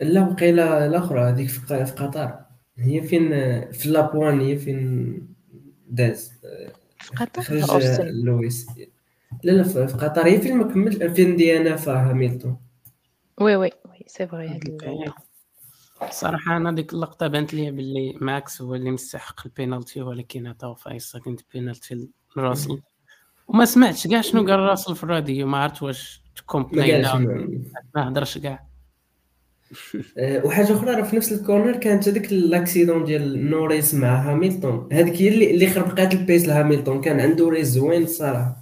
لا 0.00 0.22
وقيلة 0.22 0.86
الأخرى 0.86 1.20
هذيك 1.20 1.48
في 1.48 1.94
قطر. 1.98 2.49
هي 2.78 3.02
فين 3.02 3.30
في 3.72 3.88
لابوان 3.88 4.40
هي 4.40 4.56
فين 4.56 5.28
داز؟ 5.88 6.32
في 6.98 7.16
قطر؟ 7.16 7.42
خرج 7.42 8.00
لويس. 8.00 8.66
لا 9.42 9.52
لا 9.52 9.62
في 9.62 9.96
قطر. 9.96 10.26
هي 10.26 10.40
فين 10.40 10.56
ما 10.56 10.64
كمل 10.64 11.14
فين 11.14 11.36
ديانا 11.36 11.76
في 11.76 11.90
هاميلتون 11.90 12.56
oui 13.40 13.56
oui 13.56 13.70
oui. 13.84 14.04
c'est 14.06 14.26
vrai 14.26 14.48
هاد 14.48 15.12
صراحة 16.10 16.56
أنا 16.56 16.72
ديك 16.72 16.92
اللقطة 16.92 17.26
بانت 17.26 17.54
لي 17.54 17.70
باللي 17.70 18.18
ماكس 18.20 18.62
هو 18.62 18.74
اللي 18.74 18.90
مستحق 18.90 19.46
البينالتي 19.46 20.02
ولكن 20.02 20.46
عطاو 20.46 20.74
five 20.74 21.16
second 21.16 21.40
penalty 21.52 22.08
لراسل. 22.36 22.82
وما 23.48 23.64
سمعتش 23.64 24.06
كاع 24.06 24.20
شنو 24.20 24.46
قال 24.46 24.58
راسل 24.58 24.96
في 24.96 25.04
الراديو 25.04 25.46
ما 25.46 25.58
عرفت 25.58 25.82
واش 25.82 26.22
complain 26.36 27.02
ما 27.94 28.08
هضرش 28.08 28.38
كاع. 28.38 28.69
وحاجة 30.18 30.72
أخرى 30.72 30.90
راه 30.94 31.02
في 31.02 31.16
نفس 31.16 31.32
ال 31.32 31.38
corner 31.38 31.76
كانت 31.76 32.08
هذيك 32.08 32.32
l'accident 32.32 33.04
ديال 33.04 33.50
نوريس 33.50 33.94
مع 33.94 34.30
هاميلتون 34.30 34.88
هذيك 34.92 35.14
هي 35.22 35.28
اللي 35.28 35.50
اللي 35.50 35.66
خربقات 35.70 36.12
ال 36.14 36.21
pace 36.21 36.48
لهاميلتون 36.48 37.00
كان 37.00 37.20
عنده 37.20 37.48
race 37.48 37.66
زوين 37.66 38.02
الصراحه 38.02 38.56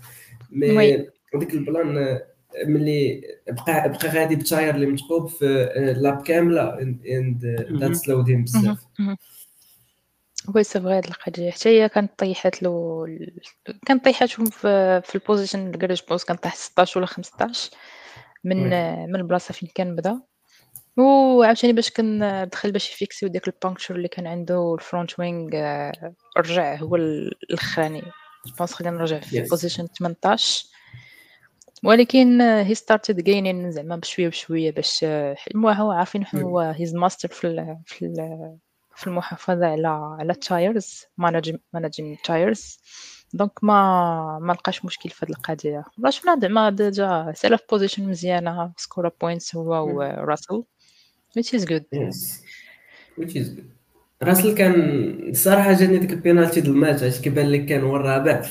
mais 0.51 1.07
هذيك 1.35 1.55
ال 1.55 1.68
plan 1.68 2.19
ملي 2.67 3.21
بقى 3.49 3.89
بقى 3.93 4.09
غادي 4.09 4.37
ب 4.37 4.44
tire 4.44 4.75
اللي 4.75 4.87
متقوب 4.87 5.29
في 5.29 5.69
lap 5.97 6.23
كاملة 6.23 6.79
and 7.11 7.45
that 7.81 7.95
slow 7.97 8.23
them 8.23 8.45
بزاف 8.45 8.79
oui 10.55 10.65
c'est 10.65 10.81
vrai 10.81 10.97
هاد 10.97 11.05
القضية. 11.07 11.51
حتى 11.51 11.69
هي 11.69 11.89
كانت 11.89 12.11
طيحات 12.19 12.63
له 12.63 13.05
كانت 13.87 14.05
طيحاتهم 14.05 14.47
في, 14.47 15.01
في 15.05 15.15
ال 15.15 15.21
position 15.21 15.67
ال 15.71 15.76
crash 15.76 16.03
because 16.09 16.25
كان 16.25 16.37
طاح 16.37 16.55
16 16.57 16.99
ولا 16.99 17.07
15 17.07 17.71
من 18.45 18.57
من 19.11 19.17
البلاصة 19.17 19.55
فين 19.55 19.69
كان 19.75 19.97
بدأ. 19.97 20.21
وعاوتاني 20.99 21.73
باش 21.73 21.91
كندخل 21.91 22.73
باش 22.73 22.91
ي 22.93 22.99
fix 22.99 23.17
يو 23.17 23.29
داك 23.29 23.49
ال 23.49 23.54
puncture 23.54 23.97
اللي 23.97 24.09
كان 24.09 24.27
عنده 24.27 24.75
ال 24.75 24.82
front 24.82 25.19
wing 25.19 25.51
آه، 25.55 26.15
رجع 26.39 26.77
هو 26.77 26.97
الاخراني 26.97 28.03
je 28.47 28.54
pense 28.54 28.73
خلينا 28.75 28.97
نرجع 28.97 29.21
في 29.21 29.41
position 29.41 29.87
18 29.87 30.67
ولكن 31.85 32.41
هي 32.41 32.75
started 32.75 33.25
gaining 33.25 33.71
زعما 33.71 33.97
بشوية 33.97 34.29
بشويه 34.29 34.71
باش 34.71 35.05
المهم 35.55 35.77
هو 35.77 35.91
عارفين 35.91 36.25
هو 36.35 36.61
he's 36.61 36.95
master 36.95 37.29
في 37.29 37.77
في 37.87 38.15
في 38.97 39.07
المحافظة 39.07 39.67
على 39.67 39.89
على 40.21 40.33
ال 40.33 40.45
tires 40.45 41.05
managing 41.73 42.17
tires 42.25 42.79
donc 43.35 43.65
ما 43.65 44.39
ما 44.43 44.53
لقاش 44.53 44.85
مشكل 44.85 45.11
في 45.11 45.27
هذه 45.27 45.31
القضية. 45.31 45.85
لا 45.99 46.11
شفنا 46.11 46.39
زعما 46.43 46.71
déjà 46.71 47.33
twelfth 47.37 47.61
position 47.71 48.09
مزيانة 48.09 48.73
score 48.77 49.09
points 49.21 49.57
هو 49.57 49.87
وراسل 49.97 50.65
which 51.37 51.55
is 51.55 51.65
good. 51.65 51.85
Yes. 51.93 52.43
Which 53.19 53.35
is 53.37 53.49
good. 53.57 53.69
راسل 54.23 54.55
كان 54.55 54.75
الصراحه 55.31 55.73
جاني 55.73 55.99
ديك 55.99 56.13
البينالتي 56.13 56.61
ديال 56.61 56.73
الماتش 56.73 57.03
اش 57.03 57.21
كيبان 57.21 57.51
لك 57.51 57.67
كان 57.67 57.83
هو 57.83 57.97
الرابع. 57.97 58.43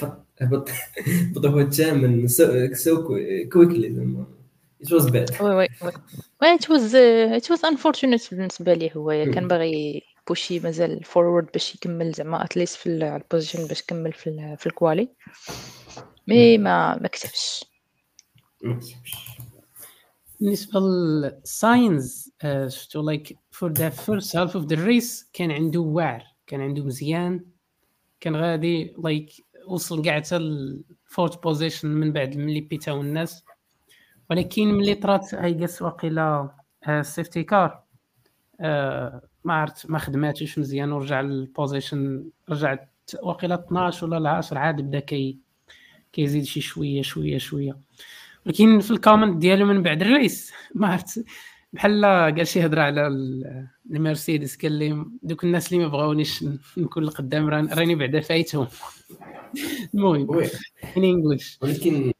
هبط 0.41 0.69
هبط 1.35 1.45
هو 1.45 1.59
الثامن. 1.59 2.27
so, 2.27 2.73
so 2.73 3.07
quickly 3.49 3.93
زعما 3.93 4.25
it 4.83 4.89
was 4.89 5.05
bad. 5.09 5.41
وي 5.41 5.55
وي 5.55 5.67
وي. 6.41 6.57
it 6.57 6.69
was 6.69 6.93
uh, 6.93 7.37
it 7.37 7.49
was 7.49 7.63
unfortunate 7.63 8.29
بالنسبة 8.31 8.73
ليه 8.73 8.91
هو. 8.93 9.31
كان 9.33 9.47
باغي 9.47 10.03
push 10.27 10.53
ي 10.53 10.59
مازال 10.59 11.03
forward 11.03 11.47
باش 11.53 11.75
يكمل 11.75 12.11
زعما 12.11 12.43
at 12.43 12.52
least 12.52 12.75
في 12.77 12.89
ال 12.89 12.98
position 12.98 13.67
باش 13.67 13.81
يكمل 13.81 14.13
في 14.13 14.55
في 14.59 14.67
ال 14.67 14.74
quali 14.74 15.07
mais 16.27 16.57
ما 16.57 16.99
ما 17.01 17.07
كتبش. 17.07 17.65
بالنسبة 20.39 20.79
للساينز 20.79 22.31
شفتو 22.67 23.01
like 23.01 23.37
for 23.51 23.71
the 23.71 23.89
first 23.89 24.35
half 24.35 24.57
of 24.57 24.65
the 24.65 24.85
race 24.85 25.29
كان 25.33 25.51
عنده 25.51 25.79
واعر 25.79 26.23
كان 26.47 26.61
عنده 26.61 26.83
مزيان 26.83 27.45
كان 28.19 28.35
غادي 28.35 28.93
like 29.03 29.31
وصل 29.67 30.01
كاع 30.01 30.15
حتى 30.15 30.35
ال 30.37 30.52
fourth 30.52 31.43
position 31.43 31.87
من 31.87 32.11
بعد 32.11 32.37
ملي 32.37 32.61
pit 32.61 32.91
او 32.91 33.01
الناس 33.01 33.43
ولكن 34.29 34.67
ملي 34.67 34.95
طرات 34.95 35.33
I 35.33 35.53
guess 35.53 35.81
واقيلا 35.81 36.55
safety 37.01 37.43
car 37.43 37.83
ما 39.43 39.53
عرفت 39.53 39.89
ما 39.89 39.99
خدماتوش 39.99 40.59
مزيان 40.59 40.91
ورجع 40.91 41.21
لل 41.21 41.43
position 41.43 42.29
رجع 42.49 42.77
واقيلا 43.23 43.55
12 43.55 44.07
ولا 44.07 44.29
10 44.29 44.59
عاد 44.59 44.81
بدا 44.81 44.99
كي 44.99 45.39
كيزيد 46.13 46.43
شي 46.43 46.61
شوية 46.61 47.01
شوية 47.01 47.37
شوية. 47.37 47.77
ولكن 48.47 48.79
في 48.79 48.91
ال 48.91 48.97
comment 48.97 49.37
ديالو 49.37 49.65
من 49.65 49.83
بعد 49.83 50.01
ال 50.01 50.11
race 50.11 50.51
ما 50.75 50.87
عرفت. 50.87 51.25
بحال 51.73 52.05
قال 52.05 52.47
شي 52.47 52.65
هضرة 52.65 52.81
على 52.81 53.07
المرسيدس 53.91 54.57
قال 54.57 54.71
لي 54.71 55.05
دوك 55.23 55.43
الناس 55.43 55.73
اللي 55.73 55.83
ما 55.83 55.89
بغاونيش 55.89 56.45
نكون 56.77 57.03
القدام 57.03 57.49
راني 57.49 57.95
بعدا 57.95 58.19
فايتهم. 58.19 58.67
المهم 59.93 60.41
in 60.97 61.03
English 61.03 61.59
ولكن 61.61 62.11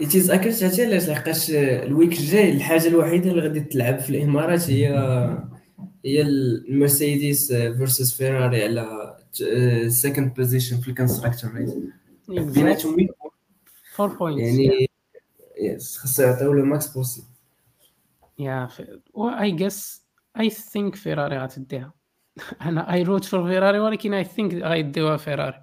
it 0.00 0.15
is 0.15 0.30
اكلت 0.30 0.62
عرفتي 0.62 0.84
علاش 0.84 1.08
لحقاش 1.08 1.50
ال 1.50 1.62
week 1.62 2.12
الجاي 2.12 2.52
الحاجة 2.52 2.88
الوحيدة 2.88 3.30
اللي 3.30 3.42
غادي 3.42 3.60
تلعب 3.60 3.98
في 3.98 4.10
الإمارات 4.10 4.70
هي 4.70 4.88
هي 6.04 6.22
المرسيدس 6.22 7.52
versus 7.52 8.16
فيراري 8.16 8.64
على 8.64 9.16
second 9.88 10.34
position 10.34 10.80
في 10.80 10.88
ال 10.88 10.93
constructor 10.93 11.50
race 11.54 11.74
بيناتهم 12.28 13.08
4 14.00 14.18
points 14.18 14.58
يعني 14.58 14.91
خاصو 15.98 16.22
يعطيو 16.22 16.52
له 16.52 16.64
max 16.64 16.86
possible 16.86 17.26
yeah 18.38 18.68
I 19.16 19.50
guess 19.50 20.06
I 20.40 20.50
think 20.50 20.94
فيراري 20.94 21.38
غتديها. 21.38 21.92
أنا 22.62 22.92
I 22.92 23.02
root 23.02 23.24
for 23.24 23.48
فيراري 23.48 23.78
ولكن 23.78 24.14
I 24.14 24.24
think 24.24 24.54
غيديوها 24.54 25.16
فيراري 25.16 25.62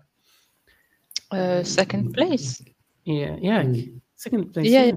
second 1.61 2.11
place 2.11 2.63
ياك. 3.07 3.89
second 4.15 4.59
place 4.59 4.95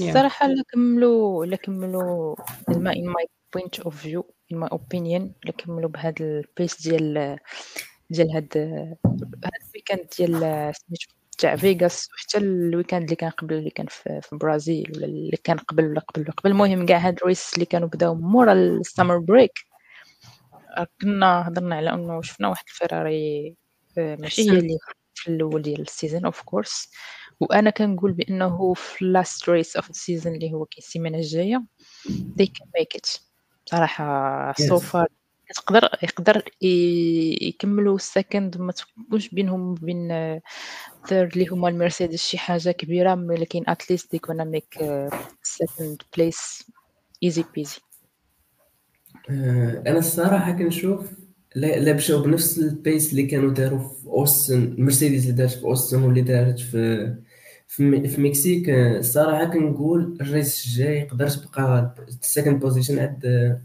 الصراحه 0.00 0.46
لا 0.46 0.62
كملوا 0.72 1.46
لا 1.46 1.56
كملوا 1.56 2.36
زعما 2.70 2.92
in 2.92 3.06
my 3.06 3.26
point 3.54 3.80
of 3.80 3.96
view 3.96 4.34
in 4.54 4.56
my 4.56 4.68
opinion 4.68 5.22
اللي 5.42 5.52
كملوا 5.58 5.90
بهذا 5.90 6.14
ال 6.20 6.32
pace 6.32 6.82
ديال 6.82 7.38
ديال 8.10 8.30
هاد 8.30 8.56
هاد 9.06 9.50
ال 9.68 9.73
weekend 9.73 10.06
ديال 10.18 10.74
سميتو 10.74 11.19
تاع 11.40 11.56
فيغاس 11.56 12.08
وحتى 12.14 12.38
ال 12.38 12.46
weekend 12.46 13.02
اللي 13.02 13.16
كان 13.16 13.30
قبل 13.30 13.54
اللي 13.54 13.70
كان 13.70 13.86
في, 13.86 14.20
في 14.22 14.32
البرازيل 14.32 14.92
ولا 14.96 15.06
اللي 15.06 15.36
كان 15.44 15.58
قبل 15.58 15.84
ولا 15.84 16.00
قبل 16.00 16.22
ولا 16.22 16.32
قبل. 16.32 16.50
المهم 16.50 16.86
كاع 16.86 16.98
هاد 16.98 17.18
ال 17.22 17.28
race 17.28 17.54
اللي 17.54 17.64
كانوا 17.64 17.88
بداو 17.88 18.14
مورا 18.14 18.52
ال 18.52 18.61
summer 18.61 19.18
break. 19.18 19.52
كنا 21.00 21.48
هضرنا 21.48 21.76
على 21.76 21.94
أنه 21.94 22.22
شفنا 22.22 22.48
واحد 22.48 22.64
الفيراري 22.68 23.56
آه، 23.98 24.16
ماشي 24.16 24.50
هي 24.50 24.58
اللي 24.58 24.78
في 25.14 25.30
الأول 25.30 25.62
ديال 25.62 25.80
ال 25.80 25.86
season 25.86 26.24
of 26.24 26.42
course 26.42 26.90
وأنا 27.40 27.70
كنقول 27.70 28.12
بأنه 28.12 28.74
في 28.74 29.04
last 29.04 29.48
race 29.48 29.76
of 29.76 29.90
ال 29.90 29.96
season 29.96 30.34
اللي 30.34 30.52
هو 30.52 30.64
كاين 30.64 30.78
السيمانه 30.78 31.18
الجاية 31.18 31.64
they 32.08 32.46
can 32.46 32.66
make 32.80 32.98
it. 32.98 33.20
صراحة 33.66 34.52
so 34.52 34.78
far 34.78 35.08
تقدر 35.54 35.88
يقدر 36.02 36.42
يكملوا 37.42 37.96
ال 37.96 38.05
second 38.05 38.58
ما 38.58 38.72
تكونش 38.72 39.28
بينهم 39.28 39.70
وبين 39.70 40.08
third 41.08 41.32
اللي 41.32 41.46
هما 41.48 41.68
المرسيدس 41.68 42.22
شي 42.26 42.38
حاجة 42.38 42.70
كبيرة 42.70 43.14
ولكن 43.14 43.64
at 43.68 43.82
least 43.82 44.16
gonna 44.16 44.44
make 44.44 44.74
second 45.42 46.02
place 46.16 46.70
easy 47.22 47.44
peasy 47.54 47.78
أنا 49.86 49.98
الصراحة 49.98 50.52
كنشوف 50.52 51.10
لا 51.54 51.92
مشاو 51.92 52.22
بنفس 52.22 52.58
ال 52.58 52.68
pace 52.68 53.10
اللي 53.10 53.26
كانوا 53.26 53.50
داروا 53.50 53.78
في 53.78 54.06
أوستن 54.06 54.62
المرسيدس 54.62 55.22
اللي 55.22 55.32
دارت 55.36 55.50
في 55.52 55.64
أوستن 55.64 56.02
واللي 56.02 56.20
دارت 56.20 56.58
في 56.58 57.14
في, 57.68 58.08
في 58.08 58.20
مكسيك. 58.20 58.70
الصراحة 58.70 59.44
كنقول 59.44 60.18
ال 60.20 60.29
race 60.29 60.66
الجاي 60.66 60.98
يقدر 61.00 61.28
تبقى 61.28 61.94
السكند 62.22 62.60
بوزيشن 62.60 62.98
عند 62.98 63.60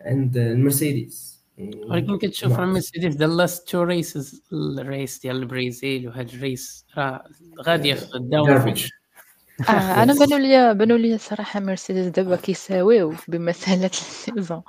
عند 0.00 0.36
المرسيدس. 0.36 1.40
ولكن 1.88 2.18
كتشوف 2.18 2.58
راه 2.58 2.66
مرسيدس 2.66 3.16
ذا 3.16 3.26
لاست 3.26 3.68
تو 3.68 3.82
ريسز 3.82 4.42
الريس 4.52 5.18
ديال 5.18 5.36
البرازيل 5.36 6.08
وهاد 6.08 6.28
الريس 6.28 6.86
راه 6.96 7.24
غادي 7.66 7.94
في 7.94 8.14
الداون 8.14 8.50
آه 8.50 8.72
أنا 10.02 10.14
بانوا 10.14 10.38
لي 10.38 10.74
بانوا 10.74 10.98
لي 10.98 11.18
صراحة 11.18 11.60
مرسيدس 11.60 12.06
دابا 12.06 12.36
كيساويو 12.36 13.14
بمساله 13.28 13.86
السيزون. 13.86 14.62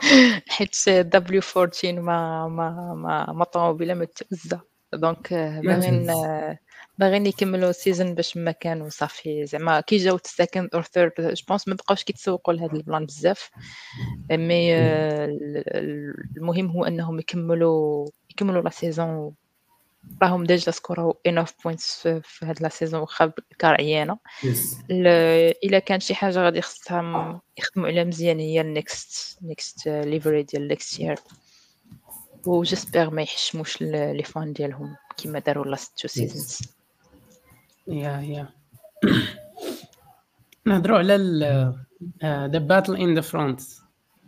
حيت 0.48 0.88
دبليو 0.88 1.40
14 1.56 2.00
ما 2.00 2.48
ما 2.48 2.94
ما 2.94 3.32
ما 3.32 3.44
طوموبيله 3.44 3.94
ما 3.94 4.06
دونك 4.94 5.32
باغيين 5.64 6.10
باغيين 6.98 7.26
يكملوا 7.26 7.70
السيزون 7.70 8.14
باش 8.14 8.36
ما 8.36 8.50
كانوا 8.50 8.88
صافي. 8.88 9.46
زعما 9.46 9.80
كي 9.80 9.96
جاو 9.96 10.16
السكند 10.16 10.68
اور 10.74 10.82
ثيرد 10.82 11.12
جو 11.18 11.44
بونس 11.48 11.68
ما 11.68 11.74
بقاوش 11.74 12.04
كيتسوقوا 12.04 12.54
لهذا 12.54 12.72
البلان 12.72 13.06
بزاف. 13.06 13.50
mais 14.30 14.74
المهم 16.36 16.70
هو 16.70 16.84
أنهم 16.84 17.18
يكملوا 17.18 18.08
يكملوا 18.30 18.62
la 18.62 18.70
saison 18.70 19.34
راهم 20.22 20.44
déjà 20.44 20.70
score 20.70 21.18
او 21.26 21.30
enough 21.30 21.54
points 21.64 22.08
في 22.08 22.46
هاد 22.46 22.62
la 22.62 22.68
saison 22.68 23.00
واخا 23.00 23.32
car 23.58 23.74
عيانه 23.74 24.18
إلا 24.90 25.78
كان 25.78 26.00
شي 26.00 26.14
حاجة 26.14 26.38
غادي 26.38 26.60
خصهم 26.60 27.40
يخدموا 27.58 27.88
عليها 27.88 28.04
مزيان 28.04 28.38
هي 28.38 28.60
ال 28.60 28.76
next 28.76 29.38
next 29.42 29.88
livery 29.88 30.42
ديال 30.42 30.68
next 30.68 31.00
year 31.00 31.18
و 32.46 32.62
j'espère 32.62 33.10
ما 33.10 33.22
يحشموش 33.22 33.82
les 33.82 34.22
fans 34.22 34.52
ديالهم 34.52 34.96
كيما 35.16 35.38
داروا 35.38 35.64
لاست 35.64 35.98
تو 35.98 36.08
سيزونز 36.08 36.75
يا 37.88 38.20
يا. 38.20 38.48
نهضروا 40.66 40.98
على 40.98 41.16
the 42.24 42.58
battle 42.58 42.96
in 42.96 43.14
the 43.14 43.20
front 43.20 43.60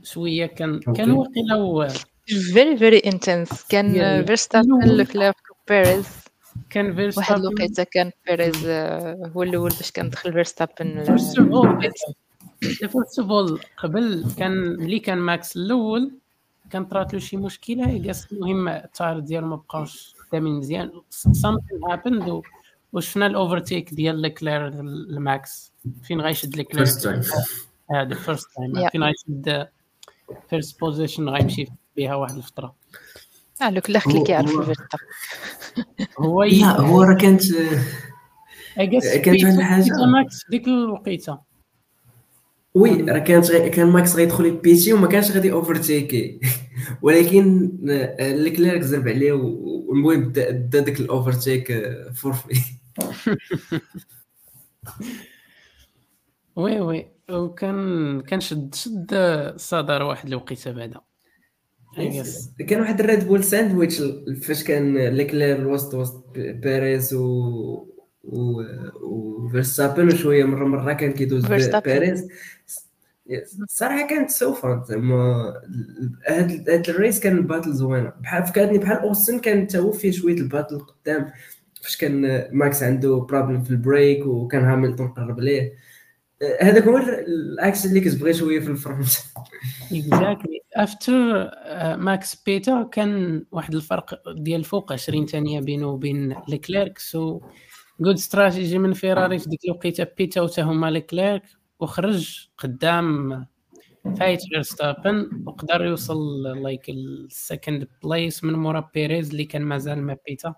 شوية 0.03 0.47
كان 0.47 0.81
كان 0.81 1.11
واقيلا 1.11 1.89
very 2.27 2.77
very 2.77 2.99
intense 2.99 3.67
كان 3.69 4.25
فيرستابن 4.25 4.97
لوكلاف 4.97 5.35
بيريز 5.69 6.09
كان 6.71 6.95
فيرستابن 6.95 7.29
واحد 7.29 7.41
الوقيتة 7.41 7.87
كان 7.93 8.11
بيريز 8.27 8.67
آه، 8.67 9.31
هو 9.37 9.43
الأول 9.43 9.71
باش 9.71 9.91
كان 9.91 10.11
دخل 10.11 10.33
فيرستابن 10.33 11.05
first 11.05 11.39
of 13.19 13.31
all 13.31 13.61
قبل 13.77 14.25
كان 14.39 14.53
ملي 14.53 14.99
كان 14.99 15.19
ماكس 15.19 15.57
الأول 15.57 16.11
كان 16.71 16.85
طرات 16.85 17.15
له 17.15 17.21
شي 17.21 17.37
مشكلة 17.37 17.91
يقاس 17.91 18.33
المهم 18.33 18.69
ال 18.69 18.79
tire 18.79 19.19
ديالو 19.19 19.47
ما 19.47 19.57
بقاوش 19.57 20.15
قدامين 20.29 20.53
مزيان. 20.55 20.91
Something 21.27 21.91
happened 21.91 22.43
وشفنا 22.93 23.27
ال 23.27 23.34
overtake 23.34 23.95
ديال 23.95 24.23
ليكلير 24.23 24.69
لماكس؟ 24.69 25.73
فين 26.03 26.21
غيشد 26.21 26.57
ليكلير 26.57 26.87
هذا 27.91 28.15
فيرست 28.15 28.49
تايم 28.57 28.89
فين 28.89 29.03
غيشد 29.03 29.69
فيرست 30.51 30.81
بوزيشن 30.81 31.29
غيمشي 31.29 31.67
بها 31.97 32.15
واحد 32.15 32.37
الفترة؟ 32.37 32.75
آه 33.63 33.71
لو 33.71 33.81
كلاخ 33.81 34.09
اللي 34.09 34.25
كيعرف 34.25 34.51
الفيرتا 34.51 34.99
هو 36.19 36.43
لا 36.43 36.81
هو 36.81 37.03
راه 37.03 37.15
كانت 37.15 37.43
كانت 38.77 39.45
واحد 39.45 39.59
الحاجة. 39.59 40.07
ماكس 40.07 40.43
في 40.45 40.51
ديك 40.51 40.69
الوقيتة. 40.69 41.39
وي 42.75 43.03
راه 43.03 43.19
كانت 43.19 43.53
كان 43.53 43.87
ماكس 43.87 44.17
غيدخل 44.17 44.47
يبيتي 44.47 44.93
وما 44.93 45.07
كانش 45.07 45.31
غادي 45.31 45.53
اوفرتيكي 45.53 46.41
ولكن 47.03 47.71
آه، 47.91 48.33
ليكليرك 48.33 48.81
زرب 48.81 49.09
عليه 49.09 49.33
والمهم 49.33 50.33
دا 50.33 50.51
داك 50.51 51.01
الاوفرتيك 51.01 51.73
for 52.15 52.33
Ferrari 52.33 52.78
oui 56.57 56.81
oui. 56.81 57.09
وكان 57.31 58.21
كان 58.21 58.41
شد 58.41 58.75
شد 58.75 59.15
صدر 59.57 60.03
واحد 60.03 60.29
الوقيته 60.29 60.73
بعدا. 60.73 61.01
كان 62.69 62.81
واحد 62.81 63.01
الريد 63.01 63.27
بول 63.27 63.45
ساندويتش 63.45 64.03
فاش 64.43 64.65
كان 64.65 64.99
ليكلير 64.99 65.57
الوسط 65.57 65.95
وسط 65.95 66.25
بيريز 66.37 67.15
و 67.15 67.89
و 68.25 69.49
فيرستابن 69.53 70.07
وشويه 70.07 70.45
مره 70.45 70.65
مرة 70.65 70.93
كان 70.93 71.13
كيدوز 71.13 71.47
بيريز. 71.85 72.29
الصراحه 73.63 74.09
كانت 74.09 74.31
سوفا. 74.31 74.85
زعما 74.89 75.55
هاد 76.29 76.71
هاد 76.71 76.89
ال 76.89 76.95
race 76.95 77.21
كان 77.21 77.47
battle 77.47 77.73
زوينة. 77.73 78.13
بحال 78.21 78.47
فكرتني 78.47 78.79
بحال 78.79 78.99
أوستن 78.99 79.39
كان 79.39 79.67
حتى 79.67 79.79
هو 79.79 79.93
فيه 79.93 80.11
شوية 80.11 80.37
ال 80.37 80.43
battle 80.43 80.79
قدام. 80.79 81.33
فاش 81.83 81.97
كان 81.97 82.49
ماكس 82.53 82.83
عنده 82.83 83.17
problem 83.17 83.63
في 83.63 83.71
ال 83.71 83.80
brake 83.80 84.27
وكان 84.27 84.65
هاملتون 84.65 85.09
قرب 85.09 85.41
ليه. 85.41 85.73
هذاك 86.61 86.83
هو 86.83 86.97
الاكس 86.99 87.87
اللي 87.87 88.01
كتبغي 88.01 88.35
شوية 88.35 88.61
في 88.61 88.69
ال 88.69 88.74
front. 88.74 89.09
exactly 89.93 90.61
after 90.77 91.51
ماكس 91.97 92.43
pitا 92.47 92.89
كان 92.93 93.45
واحد 93.53 93.75
الفرق 93.75 94.33
ديال 94.33 94.65
فوق 94.65 94.93
20 94.93 95.27
ثانية 95.27 95.61
بينه 95.61 95.87
وبين 95.87 96.37
ليكليرك 96.49 96.99
so 96.99 97.41
good 98.01 98.15
strategy 98.15 98.79
من 98.79 98.93
فيراري 98.93 99.39
في 99.39 99.49
ديك 99.49 99.65
الوقيتة. 99.65 100.07
pitا 100.19 100.41
وتا 100.41 100.63
هما 100.63 100.91
ليكليرك 100.91 101.43
وخرج 101.81 102.49
قدام 102.59 103.47
fight 104.19 104.41
فيرستابن 104.43 105.43
وقدر 105.47 105.85
يوصل 105.85 106.43
like 106.43 106.89
ال 106.89 107.03
second 107.03 107.89
place 108.03 108.45
من 108.45 108.53
مورا 108.53 108.91
بيريز 108.95 109.31
اللي 109.31 109.45
كان 109.45 109.63
مازال 109.63 110.03
ما 110.03 110.17
pitا 110.27 110.55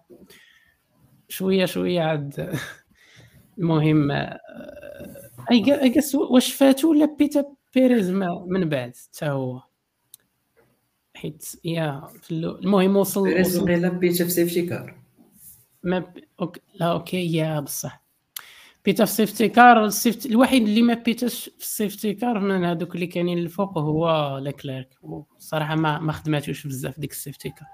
شوية 1.30 1.64
شوية 1.64 2.00
عاد. 2.00 2.58
المهم 3.58 4.10
I 5.50 5.88
guess 5.88 6.14
واش 6.14 6.52
فاتو 6.54 6.90
ولا 6.90 7.16
pitا 7.18 7.44
بيريز 7.74 8.10
من 8.46 8.68
بعد؟ 8.68 8.96
حتى 8.96 9.26
هو. 9.26 9.62
حيت 11.14 11.46
يا 11.64 12.08
المهم 12.30 12.96
وصل 12.96 13.24
بيريز 13.24 13.58
ولا 13.58 13.88
pitا 13.88 14.24
في 14.24 14.30
safety 14.30 14.66
car. 14.66 14.96
ما 15.82 15.98
ب... 15.98 16.18
okay. 16.40 16.60
لا 16.74 16.86
okay 16.86 17.36
yeah 17.36 17.60
بصح. 17.60 18.02
pitا 18.84 19.04
في 19.04 19.12
safety 19.12 19.48
car 19.48 19.84
السيفت 19.84 20.26
الوحيد 20.26 20.62
اللي 20.62 20.82
ما 20.82 20.94
pitاش 20.94 21.44
في 21.44 21.64
ال 21.64 21.71
safety 21.71 22.14
car 22.14 22.38
من 22.38 22.64
هذوك 22.64 22.94
اللي 22.94 23.06
كاينين 23.06 23.38
الفوق 23.38 23.78
هو 23.78 24.38
لكليرك. 24.38 24.98
صراحة 25.38 25.74
ما 25.74 25.98
ما 25.98 26.12
خدماتوش 26.12 26.66
بزاف 26.66 27.00
ديك 27.00 27.10
ال 27.10 27.16
safety 27.16 27.48
car. 27.48 27.68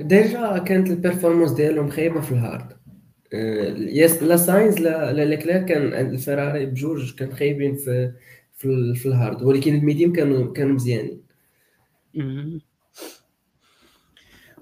déjà 0.00 0.58
كانت 0.58 0.90
ال 0.90 0.95
performance 0.95 1.52
ديالهم 1.52 1.90
خايبه 1.90 2.20
في 2.20 2.32
ال 2.32 2.41
hard 2.41 2.78
yes 3.78 4.22
لا 4.22 4.36
ساينز 4.36 4.78
لا 4.78 5.24
ليكلير 5.24 5.62
كان 5.62 5.94
عند 5.94 6.12
الفيراري 6.12 6.66
بجوج 6.66 7.14
كان 7.14 7.32
خايبين 7.32 7.76
في 7.76 8.12
في, 8.52 8.94
في 8.94 9.06
ال 9.06 9.13
hard 9.13 9.42
ولكن 9.42 9.74
ال 9.74 9.79
medium 9.79 10.12
كانوا 10.12 10.52
كانوا 10.52 10.74
مزيانين 10.74 11.20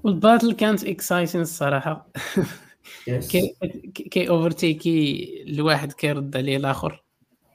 وال 0.04 0.16
battle 0.16 0.52
كانت 0.52 0.84
exciting 0.84 1.40
الصراحه 1.40 2.08
كي 3.04 3.56
كي 3.94 4.28
overtakeي 4.28 5.44
الواحد 5.48 5.92
كيرد 5.92 6.36
عليه 6.36 6.56
الآخر 6.56 7.04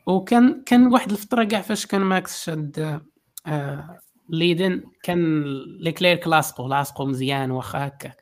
وكان 0.06 0.63
كان 0.65 0.88
واحد 0.88 1.12
الفترة 1.12 1.43
كاع 1.43 1.62
فاش 1.62 1.86
كان 1.86 2.01
ماكس 2.01 2.43
شاد 2.43 3.01
آه 3.47 3.99
ليدن 4.32 4.84
كان 5.04 5.44
ليكلير 5.80 6.28
لاصقو 6.28 6.67
لاصقو 6.67 7.06
مزيان 7.06 7.52
واخا 7.52 7.88
هكاك. 7.88 8.17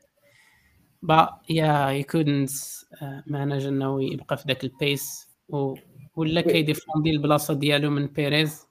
با 1.02 1.40
يا 1.50 1.90
يكودنت 1.90 2.50
مانج 3.28 3.66
انه 3.66 4.04
يبقى 4.04 4.38
في 4.38 4.44
ذاك 4.48 4.64
البيس 4.64 5.30
و 5.50 5.76
ولا 6.16 6.42
كيديفوندي 6.42 7.10
البلاصة 7.10 7.54
ديالو 7.54 7.90
من 7.90 8.08
بيريز. 8.08 8.68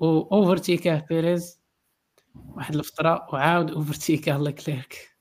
و 0.00 0.20
أوفرتيكاه 0.20 1.06
بيريز. 1.08 1.60
واحد 2.56 2.74
الفترة 2.74 3.26
وعاود 3.32 3.70
أوفرتيكاه 3.70 4.38
لكليرك. 4.38 5.16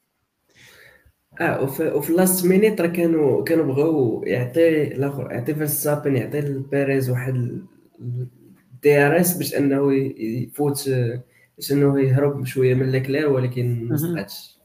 آه 1.42 1.64
وفي, 1.64 1.88
وفي 1.88 2.14
لاست 2.14 2.46
مينيت 2.46 2.82
راه 2.82 2.88
كانوا 2.88 3.44
كانوا 3.44 3.66
بغاو 3.66 4.24
يعطي 4.24 4.84
الآخر 4.84 5.32
يعطي 5.32 5.56
فيرستابن 5.56 6.16
يعطي 6.16 6.40
البيريز 6.40 7.10
واحد 7.10 7.66
DRS 8.86 9.38
باش 9.38 9.56
أنه 9.56 9.94
يفوت 10.18 10.90
باش 11.58 11.72
أنه 11.72 12.02
يهرب 12.02 12.46
شوية 12.46 12.74
من 12.74 12.92
ليكلير 12.92 13.30
ولكن 13.30 13.88
ما 13.88 13.96
استطاعش 13.96 14.60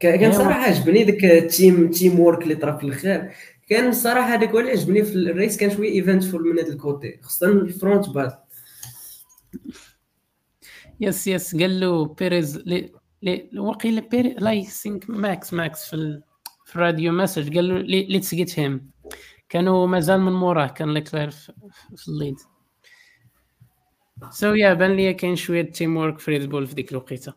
كان 0.00 0.32
صراحة 0.32 0.60
عجبني 0.60 1.04
داك 1.04 1.24
ال 1.24 1.90
team 1.90 2.20
teamwork 2.20 2.42
اللي 2.42 2.54
طرا 2.54 2.76
في 2.76 2.84
الآخر 2.84 3.30
كان 3.68 3.88
الصراحه 3.88 4.34
هذاك 4.34 4.48
هو 4.48 4.58
اللي 4.58 4.70
عجبني 4.70 5.02
في 5.02 5.14
ال 5.14 5.22
race 5.22 5.56
كان 5.56 5.70
شوية 5.70 5.92
eventful 5.92 6.42
من 6.42 6.58
هذا 6.58 6.68
ال 6.72 6.81
côté 6.81 7.18
خاصة 7.22 7.46
ال 7.46 7.56
front 7.56 8.08
but 8.08 8.44
yes 11.00 11.26
yes 11.26 11.56
قال 11.56 11.80
له 11.80 12.04
بيريز 12.06 12.62
وقيل 13.58 14.00
بيري 14.00 14.34
لا 14.38 14.62
سينك 14.62 15.10
ماكس 15.10 15.52
ماكس 15.54 15.86
في 15.86 15.94
ال... 15.96 16.22
في 16.66 16.76
ال 16.76 16.82
radio 16.82 17.12
message 17.12 17.54
قال 17.54 17.68
له 17.68 17.78
let's 17.78 18.34
get 18.34 18.58
him 18.58 18.90
كانوا 19.48 19.86
مازال 19.86 20.20
من 20.20 20.32
موراه 20.32 20.66
كان 20.66 20.94
ليكلير 20.94 21.30
في, 21.30 21.52
في 21.96 22.08
ال 22.08 22.14
lead 22.14 22.36
so 24.30 24.54
yeah 24.54 24.74
بان 24.74 24.96
لي 24.96 25.14
كاين 25.14 25.36
شوية 25.36 25.62
teamwork 25.62 26.18
في 26.18 26.30
ريد 26.30 26.50
بول 26.50 26.66
في 26.66 26.74
ديك 26.74 26.92
الوقيته 26.92 27.32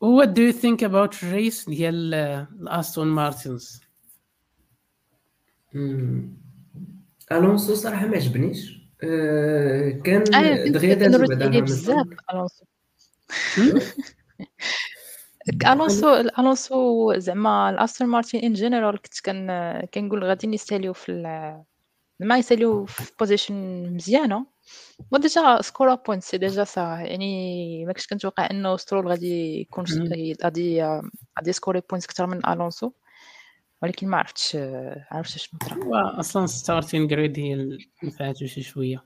what 0.00 0.28
do 0.28 0.42
you 0.42 0.52
think 0.52 0.84
about 0.84 1.24
race 1.24 1.68
ديال 1.68 2.14
الاستون 2.14 3.08
مارتنز 3.08 3.80
الونسو 7.32 7.74
صراحة 7.74 8.06
ما 8.06 8.16
عجبنيش. 8.16 8.82
أه 9.02 9.90
كان 9.90 10.34
آه 10.34 10.64
دغيا 10.64 10.94
دازو 10.94 11.26
بعدا 11.26 11.60
بزاف 11.60 12.06
ألونسو. 12.32 12.64
ألونسو 15.66 16.14
ألونسو 16.38 17.12
زعما 17.18 17.70
الأستون 17.70 18.08
مارتين 18.08 18.40
ان 18.40 18.52
جينيرال 18.52 19.02
كنت 19.02 19.20
كان 19.20 19.80
كنقول 19.94 20.24
غادي 20.24 20.46
يستهليو 20.46 20.92
في 20.92 21.12
ما 22.20 22.38
يساليو 22.38 22.84
في 22.84 23.12
بوزيشن 23.20 23.54
مزيانه 23.94 24.51
وديجا 25.10 25.60
سكور 25.60 25.94
بوينت 25.94 26.22
سي 26.22 26.38
ديجا 26.38 26.64
سا 26.64 26.80
يعني 26.80 27.84
ما 27.86 27.92
كنتش 27.92 28.06
كنتوقع 28.06 28.48
انه 28.50 28.76
سترول 28.76 29.08
غادي 29.08 29.60
يكون 29.60 29.84
غادي 30.44 30.82
غادي 31.38 31.52
سكوري 31.52 31.82
بوينت 31.90 32.04
أكثر 32.04 32.26
من 32.26 32.46
الونسو 32.46 32.92
ولكن 33.82 34.08
ما 34.08 34.16
عرفتش 34.16 34.56
عرفتش 35.10 35.48
شنو 35.48 35.58
طرا 35.58 35.84
هو 35.84 35.94
أصلا 35.94 36.46
ستارتين 36.46 37.06
جريد 37.06 37.38
هي 37.38 37.78
نفعته 38.04 38.46
شي 38.46 38.62
شوية 38.62 39.04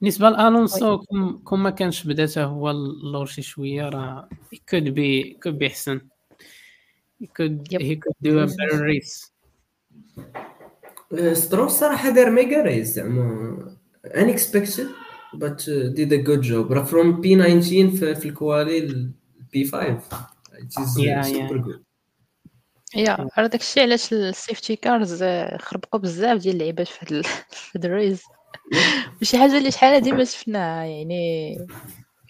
بالنسبة 0.00 0.30
لالونسو 0.30 0.98
كون 1.44 1.58
ما 1.58 1.70
كانش 1.70 2.04
بدا 2.04 2.26
حتى 2.26 2.40
هو 2.40 2.70
اللور 2.70 3.26
شي 3.26 3.42
شوية 3.42 3.88
راه 3.88 4.28
كود 4.68 4.84
بي 4.84 5.38
كود 5.42 5.58
بي 5.58 5.66
احسن 5.66 6.00
كود 7.36 7.68
هي 7.72 7.96
كود 7.96 8.14
دو 8.20 8.46
بيتر 8.46 8.80
ريس 8.80 9.32
سترو 11.32 11.64
الصراحه 11.64 12.10
دار 12.10 12.30
ميجا 12.30 12.62
ريس 12.62 12.88
زعما 12.88 13.76
unexpected. 14.04 14.88
But 15.34 15.68
uh, 15.68 15.88
did 15.94 16.12
a 16.12 16.18
good 16.18 16.42
job. 16.42 16.72
راه 16.72 16.84
from 16.84 17.22
P19 17.22 17.98
في, 17.98 18.14
في 18.14 18.28
الكوالي 18.28 19.10
بي 19.52 19.64
5 19.64 19.98
it 20.52 20.82
is 20.82 20.98
yeah, 20.98 21.22
super 21.22 21.56
yeah. 21.56 21.66
good. 21.66 21.80
يا 22.94 23.28
راه 23.38 23.46
داكشي 23.46 23.80
علاش 23.80 24.12
السيفتي 24.12 24.76
كارز 24.76 25.24
خربقوا 25.60 26.00
بزاف 26.00 26.38
ديال 26.38 26.54
اللعيبات 26.54 26.88
في 26.88 27.22
هاد 27.74 27.84
ال 27.84 27.92
race 27.92 28.22
وشي 29.22 29.38
حاجة 29.38 29.58
اللي 29.58 29.70
شحال 29.70 30.00
ديما 30.02 30.24
شفناها 30.24 30.84
يعني 30.84 31.56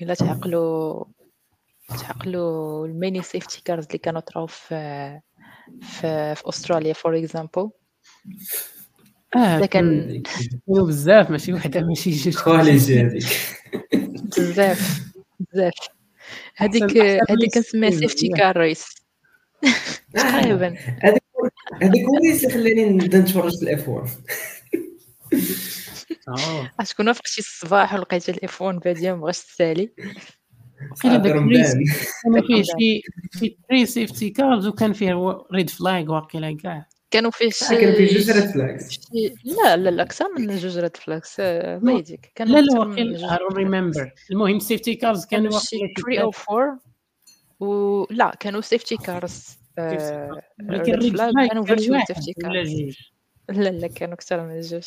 إلا 0.02 0.14
تعقلوا 0.14 1.04
تعقلوا 1.88 2.86
ال 2.86 2.94
many 2.94 3.22
safety 3.22 3.62
cars 3.64 3.86
اللي 3.86 3.98
كانوا 3.98 4.20
طراو 4.20 4.46
في 4.46 5.20
في, 5.82 6.34
في 6.34 6.48
أستراليا 6.48 6.92
for 6.92 7.18
example 7.18 7.70
آه 9.36 9.66
كان 9.66 10.22
بزاف 10.68 11.30
ماشي 11.30 11.52
وحده 11.52 11.80
ماشي 11.88 12.10
جوج 12.10 12.36
quality 12.42 13.00
هذيك 13.00 13.24
بزاف 14.38 15.00
بزاف 15.40 15.74
هذيك 16.56 16.98
هذيك 17.30 17.54
كنسميها 17.54 17.90
safety 17.90 18.28
car 18.28 18.56
race 18.56 19.00
تقريبا. 20.14 20.68
هذيك 21.02 21.22
هذيك 21.82 22.02
هو 22.04 22.16
اللي 22.16 22.48
خلاني 22.54 22.84
نبدا 22.84 23.18
نتفرج 23.20 23.56
في 23.58 23.62
ال 23.62 23.75
F 23.75 23.88
1 23.88 24.08
شكون 26.84 27.08
وافقتي 27.08 27.38
الصباح 27.40 27.94
ولقيتي 27.94 28.32
ال 28.32 28.47
F 28.47 28.62
1 28.62 28.78
باديه 28.78 29.12
مبغاش 29.12 29.40
تسالي. 29.40 29.92
وقيلا 30.90 31.16
داك 31.16 31.32
رمضان. 31.32 31.84
شي 32.64 33.02
شي 33.38 33.58
three 33.68 33.86
safety 33.86 34.30
cars 34.30 34.66
وكان 34.66 34.92
فيه 34.92 35.44
red 35.52 35.70
flag 35.70 36.12
واقيلا 36.12 36.56
كاع. 36.56 36.88
كانوا 37.10 37.30
فيه 37.30 37.46
آه، 37.46 37.80
كان 37.80 37.92
فيه 37.94 38.06
جوج 38.14 38.22
شي 38.22 38.32
red 38.32 38.50
flags 38.50 38.90
شي- 38.90 39.34
لا 39.44 39.76
لا 39.76 39.90
لا 39.90 40.02
أكثر 40.02 40.24
من 40.38 40.56
جوج 40.56 40.78
red 40.78 40.96
flags 40.96 41.36
آه، 41.40 41.78
ما. 41.78 41.92
يديك 41.92 42.32
كانوا 42.34 42.54
لا 42.54 42.60
لا 42.60 42.78
واقيلا 42.80 43.38
remember. 43.50 44.08
المهم 44.30 44.58
safety 44.58 44.94
cars 44.94 45.26
كانوا 45.26 45.46
كانوا 45.48 45.60
شي 45.60 45.76
واقيلا 45.76 45.94
شي 45.96 46.02
3 46.02 46.22
أو 46.22 46.30
4 46.56 46.78
و 47.60 48.06
لا 48.10 48.34
كانوا 48.40 48.60
safety 48.60 48.96
cars 48.96 49.58
ولكن 49.78 50.92
red 50.94 51.16
كانوا 51.16 51.48
كان 51.48 51.64
virtual 51.64 52.02
safety 52.06 52.32
cars 52.32 52.70
لا 53.48 53.68
لا 53.68 53.86
كانوا 53.88 54.14
أكثر 54.14 54.46
من 54.46 54.60
جوج. 54.60 54.82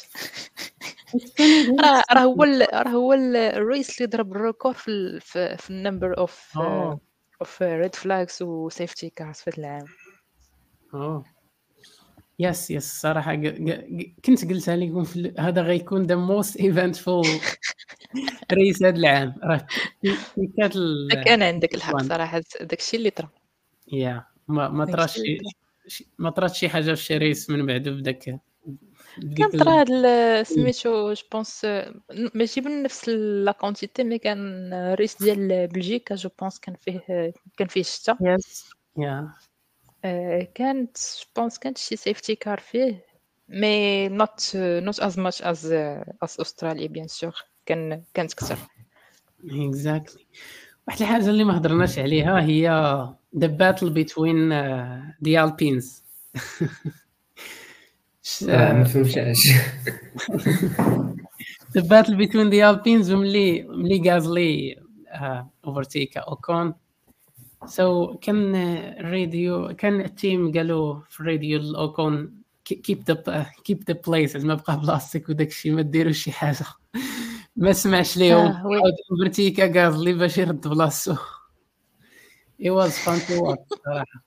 راه 2.12 2.20
هو 2.20 2.44
راه 2.74 2.90
هو 2.90 3.14
ال- 3.14 3.36
ال 3.36 3.48
race 3.48 3.98
اللي 4.02 4.10
ضرب 4.12 4.32
ال 4.32 4.38
record 4.38 4.74
في 4.74 5.20
في, 5.58 5.70
ال 5.70 5.77
number 5.77 6.18
of. 6.18 6.58
of 7.42 7.62
red 7.62 7.96
flags 7.96 8.38
و 8.42 8.51
safety 8.51 9.10
cars 9.10 9.36
في 9.36 9.50
هذا 9.50 9.58
العام. 9.60 9.86
oh 10.94 11.24
yes 12.40 12.72
yes 12.72 13.06
ق- 13.06 14.14
كنت 14.26 14.50
قلتها 14.50 14.76
لكم 14.76 15.06
هذا 15.46 15.62
غيكون 15.62 16.04
the 16.04 16.16
most 16.16 16.58
eventful 16.58 17.26
ريس 18.54 18.84
هذا 18.84 18.96
العام. 18.96 19.36
راه 19.44 19.68
كان 21.26 21.44
عندك 21.44 21.76
الحق. 21.76 22.02
صراحة 22.04 22.42
داك 22.62 22.80
الشيء 22.80 23.00
اللي 23.00 23.10
طرا. 23.10 23.30
يا 23.92 24.26
ما 24.48 24.70
ما 24.70 24.86
طراش 24.86 25.20
ما 26.18 26.30
طرات 26.30 26.54
شي 26.56 26.70
حاجة 26.70 26.94
في 26.94 27.04
شي 27.04 27.18
ريس 27.18 27.50
من 27.50 27.66
بعد 27.66 27.90
بداك 27.90 28.18
كان 28.18 28.40
طرا 29.60 29.80
هاد 29.82 29.90
ال- 29.92 30.46
سميتو 30.48 31.14
جو 31.14 31.22
بونس 31.32 31.66
ماشي 32.36 32.62
بنفس 32.62 33.10
لا 33.10 33.52
كونتيتي 33.52 34.04
مي 34.04 34.18
كان 34.18 34.72
ريس 34.94 35.24
ديال 35.24 35.68
بلجيكا 35.68 36.16
جو 36.16 36.30
بونس 36.42 36.60
كان 36.60 36.76
فيه 36.76 37.00
كان 37.58 37.68
فيه 37.68 37.84
شتا. 37.84 38.18
يس 38.22 38.70
يا. 38.98 39.32
آه، 40.06 40.48
كانت 40.56 40.98
بونس 41.36 41.60
كانت 41.60 41.78
شي 41.78 41.96
سيفتي 41.96 42.36
كار 42.36 42.60
فيه 42.60 43.06
مي 43.50 44.10
نوت 44.10 44.52
نوت 44.56 45.00
از 45.00 45.20
ماتش 45.20 45.42
از 45.42 45.66
از 46.22 46.40
استراليا 46.40 46.88
bien 46.88 47.08
sûr 47.08 47.36
كان 47.66 48.04
كانت 48.14 48.34
كثر 48.34 48.58
exactly 49.52 50.26
واحد 50.88 51.02
الحاجة 51.02 51.30
اللي 51.30 51.44
ما 51.44 51.58
هضرناش 51.58 52.00
عليها 52.00 52.42
هي 52.42 52.70
the 53.38 53.48
battle 53.48 53.90
بين 53.90 54.50
the 55.24 55.44
Alpines 55.44 56.04
ما 58.42 58.84
فهمتش 58.84 59.48
the 61.74 61.82
battle 61.82 62.16
بين 62.16 62.50
the 62.50 62.70
Alpines 62.70 63.12
وملي 63.12 63.64
ملي 63.64 64.12
غازلي 64.12 64.76
overtake 65.66 66.18
Ocon 66.18 66.74
so 67.66 68.18
كان 68.18 68.56
الراديو 69.00 69.76
كان 69.76 70.02
ال 70.02 70.12
team 70.12 70.52
قالوا 70.52 71.00
في 71.10 71.20
الراديو 71.20 71.60
الأوكون 71.60 72.44
keep 72.66 73.04
the 73.08 73.46
keep 73.64 73.84
the 73.88 74.00
place 74.08 74.36
ما 74.36 74.54
بقى 74.56 74.80
بلاصتك 74.80 75.30
وداك 75.30 75.48
الشيء 75.48 75.72
ما 75.72 75.82
ديروش 75.82 76.24
شي 76.24 76.32
حاجة. 76.32 76.66
ما 77.56 77.74
سمعش 77.74 78.18
ليهم. 78.18 78.38
آه، 78.48 78.68
oui. 78.68 78.78
عاود 78.78 78.94
اوفرتيكا 79.12 79.86
غازلي 79.86 80.14
باش 80.14 80.38
يرد 80.38 80.68
بلاصتو 80.68 81.16
it 82.62 82.70
was 82.70 82.92
fun 82.92 83.20
to 83.28 83.46
watch 83.46 83.62
صراحة. 83.86 84.24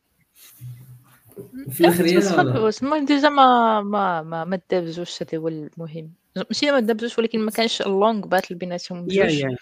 في 1.70 1.80
الآخر 1.80 2.06
يلا 2.06 2.58
واش 2.60 2.82
ما 2.82 2.98
déjà 3.04 3.28
ما 3.28 3.80
ما 3.82 4.22
ما 4.22 4.44
ما 4.44 4.60
دابزوش 4.70 5.22
هذا 5.22 5.38
هو 5.38 5.48
المهم. 5.48 6.12
ماشي 6.36 6.70
ما 6.70 6.80
دابزوش 6.80 7.18
ولكن 7.18 7.40
ما 7.40 7.50
كانش 7.50 7.82
ال 7.82 7.91
long 7.91 8.26
battle 8.26 8.54
بيناتهم. 8.54 9.02
بجوج 9.04 9.34
yeah 9.34 9.56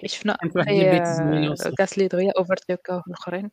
حيت 0.00 0.10
شفنا 0.10 0.36
زوينه 1.16 1.52
آه،. 1.52 1.72
غاسلي 1.80 2.08
دغيا 2.08 2.32
اوفرتيكا 2.38 3.02
الآخرين. 3.06 3.50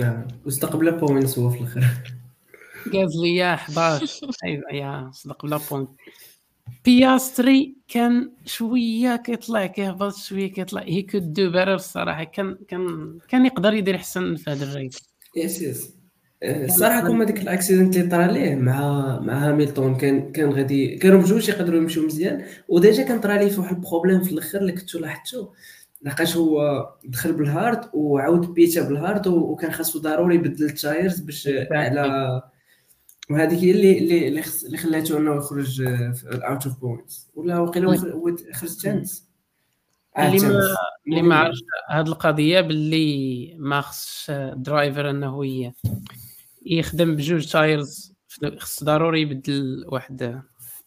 آه، 0.00 0.28
واستقبل 0.44 0.92
points 0.92 1.38
هو 1.38 1.50
في 1.50 1.60
الآخر. 1.60 1.84
غازلي 2.94 3.36
يا 3.36 3.54
11 3.54 4.30
ايوا 4.44 4.72
يا 4.72 5.10
صدق 5.12 5.46
بلا 5.46 5.60
point 5.70 5.90
بياستري 6.84 7.76
كان 7.88 8.32
شوية 8.44 9.16
كيطلع 9.16 9.66
كيهبط 9.66 10.16
شوية 10.16 10.52
كيطلع. 10.52 10.82
he 10.82 11.02
could 11.02 11.32
do 11.32 11.50
better 11.50 11.74
الصراحه 11.74 12.24
كان 12.24 12.58
كان 12.68 13.18
كان 13.28 13.46
يقدر 13.46 13.74
يدير 13.74 13.96
أحسن 13.96 14.36
في 14.36 14.50
هذا 14.50 14.64
ال 14.64 14.71
race 14.71 14.98
yes 15.36 15.62
yes 15.62 15.95
الصراحه 16.42 17.06
كون 17.06 17.20
ما 17.20 17.24
ديك 17.24 17.40
ال 17.42 17.48
accident 17.48 17.96
اللي 17.96 18.08
طرا 18.08 18.26
ليه 18.26 18.54
مع 18.54 19.18
مع 19.20 19.48
هاميلتون 19.48 19.96
كان 19.96 20.32
كان 20.32 20.50
غادي 20.52 20.96
كانوا 20.96 21.22
بجوج 21.22 21.48
يقدروا 21.48 21.78
يمشيو 21.80 22.06
مزيان 22.06 22.44
و 22.68 22.75
déjà 22.75 23.02
كان 23.02 23.20
طرا 23.20 23.36
ليه 23.36 23.48
في 23.48 23.60
واحد 23.60 23.76
ال 23.76 23.81
problème 23.81 24.20
في 24.22 24.32
الآخر 24.32 24.58
اللي 24.58 24.72
كنتو 24.72 24.98
لاحظتو. 24.98 25.48
لقاش 26.02 26.36
هو 26.36 26.86
دخل 27.04 27.32
بال 27.32 27.48
hard 27.48 27.80
وعاود 27.94 28.54
بيتا 28.54 28.88
بال 28.88 29.01
hard 29.01 29.26
وكان 29.26 29.72
خاصو 29.72 29.98
ضروري 29.98 30.34
يبدل 30.34 30.64
ال 30.64 30.73
tires 30.73 31.20
باش 31.20 31.48
على 31.70 32.42
وهذيك 33.30 33.58
هي 33.58 33.70
اللي 33.70 33.98
اللي 33.98 34.28
اللي 34.66 34.76
خلاته 34.78 35.18
انه 35.18 35.36
يخرج 35.36 35.82
out 36.26 36.66
of 36.66 36.80
points 36.80 37.30
ولا 37.34 37.58
وقيلا 37.58 37.96
خرج 38.52 38.76
chance 38.76 39.26
اللي 40.18 40.38
ما 40.48 40.60
اللي 41.08 41.22
ما 41.22 41.34
عرفش 41.36 41.58
هذه 41.90 42.06
القضية 42.06 42.60
باللي 42.60 43.54
ما 43.58 43.80
خصش 43.80 44.26
ال 44.30 44.41
driver 44.41 45.10
انه 45.10 45.46
ي- 45.46 45.72
يخدم 46.66 47.16
بجوج 47.16 47.52
tires 47.52 48.14
خص 48.58 48.84
ضروري 48.84 49.20
يبدل 49.20 49.84
واحد 49.88 50.42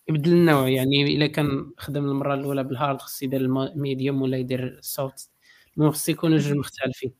يبدل 0.09 0.31
النوع. 0.31 0.69
يعني 0.69 1.15
إلا 1.15 1.27
كان 1.27 1.71
خدم 1.77 2.05
المرة 2.05 2.33
الأولى 2.33 2.63
بال 2.63 2.76
hard 2.76 3.01
خص 3.01 3.23
يدير 3.23 3.41
ال 3.41 3.53
medium 3.53 4.21
ولا 4.21 4.37
يدير 4.37 4.67
ال 4.67 4.80
soft 4.80 5.29
المهم 5.77 5.91
خص 5.91 6.09
يكونوا 6.09 6.37
جوج 6.37 6.57
مختلفين. 6.57 7.13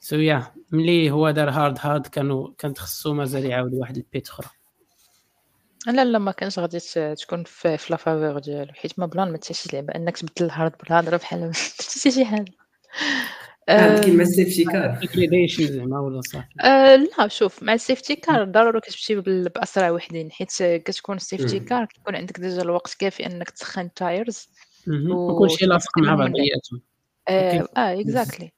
so 0.00 0.16
yeah 0.16 0.54
ملي 0.70 1.10
هو 1.10 1.30
دار 1.30 1.50
hard 1.50 1.78
hard 1.80 2.06
كانوا 2.06 2.50
كانت 2.58 2.78
خصو 2.78 3.14
مازال 3.14 3.44
يعاود 3.44 3.74
واحد 3.74 3.96
ال 3.96 4.04
pit 4.04 4.28
أخرى. 4.28 4.48
لا 5.86 6.04
لا 6.04 6.18
ما 6.18 6.32
كانش 6.32 6.58
غادي 6.58 6.78
تكون 7.14 7.44
في 7.44 7.78
في 7.78 7.92
la 7.92 8.04
faveur 8.04 8.38
ديالو. 8.38 8.72
حيت 8.72 8.98
ما 8.98 9.06
بلان 9.06 9.32
ما 9.32 9.38
شي 9.42 9.68
لعبة 9.72 9.94
إنك 9.94 10.18
تبدل 10.18 10.44
ال 10.44 10.50
hard 10.50 10.72
بال 10.80 10.92
hard 10.92 11.16
بحال 11.16 11.40
ما 11.46 11.52
حتى 11.52 12.10
شي 12.10 12.24
حاجة. 12.24 12.52
آه، 13.68 14.06
مع 14.06 14.22
ال 14.22 14.28
safety 14.28 14.64
car 14.64 14.98
زعما 15.66 16.00
ولا 16.00 16.20
صافي 16.20 16.46
آه 16.64 16.96
لا 16.96 17.28
شوف 17.28 17.62
مع 17.62 17.72
ال 17.74 17.80
safety 17.80 18.16
car 18.16 18.44
ضروري 18.44 18.80
كتمشي 18.80 19.14
بأسرع 19.20 19.90
وحدين 19.90 20.30
حيت 20.32 20.62
كتكون 20.62 21.16
ال 21.16 21.21
safety. 21.21 21.58
car 21.60 21.84
كيكون 21.84 22.16
عندك 22.16 22.40
déjà 22.40 22.62
الوقت 22.62 22.94
كافي 22.94 23.26
إنك 23.26 23.50
تسخن. 23.50 23.90
و- 25.10 25.30
وكلشي 25.30 25.66
لاصق 25.66 25.98
مع 25.98 26.14
بعضياتهم 26.14 26.82
أه. 27.28 27.68
آه 27.76 28.00
exactly 28.00 28.52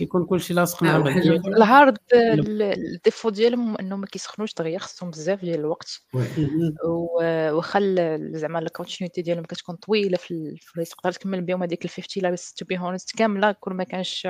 يكون 0.00 0.24
كلشي 0.26 0.54
لاصق 0.54 0.82
مع 0.82 0.98
وحاجة 0.98 1.14
بعضياتهم 1.14 1.54
ال 1.54 1.63
hard 1.63 1.98
ال- 2.12 2.62
ال 2.62 2.72
défaut 2.72 3.30
ديالهم 3.30 3.76
انهم 3.76 4.00
ما 4.00 4.06
كيسخنوش 4.06 4.54
دغيا 4.54 4.78
خصهم 4.78 5.10
بزاف 5.10 5.40
ديال 5.40 5.60
الوقت. 5.60 6.00
مهم. 6.14 6.74
و- 6.84 7.50
واخا 7.52 7.78
ال- 7.82 8.38
زعما 8.38 8.58
ال 8.58 8.64
continuité 8.64 9.22
ديالهم 9.22 9.44
كتكون 9.44 9.76
طويلة 9.76 10.16
في 10.16 10.30
ال- 10.30 10.58
في 10.60 10.72
ال 10.72 10.75
race 10.75 10.88
تقدر 10.88 11.12
تكمل 11.12 11.40
بهم 11.40 11.62
هذيك 11.62 11.84
ال 11.84 11.90
50 11.90 12.22
laps 12.22 12.54
to 12.54 12.64
be 12.64 12.78
honest 12.78 13.16
كاملة 13.18 13.52
كون 13.52 13.72
ما 13.76 13.84
كانش 13.84 14.28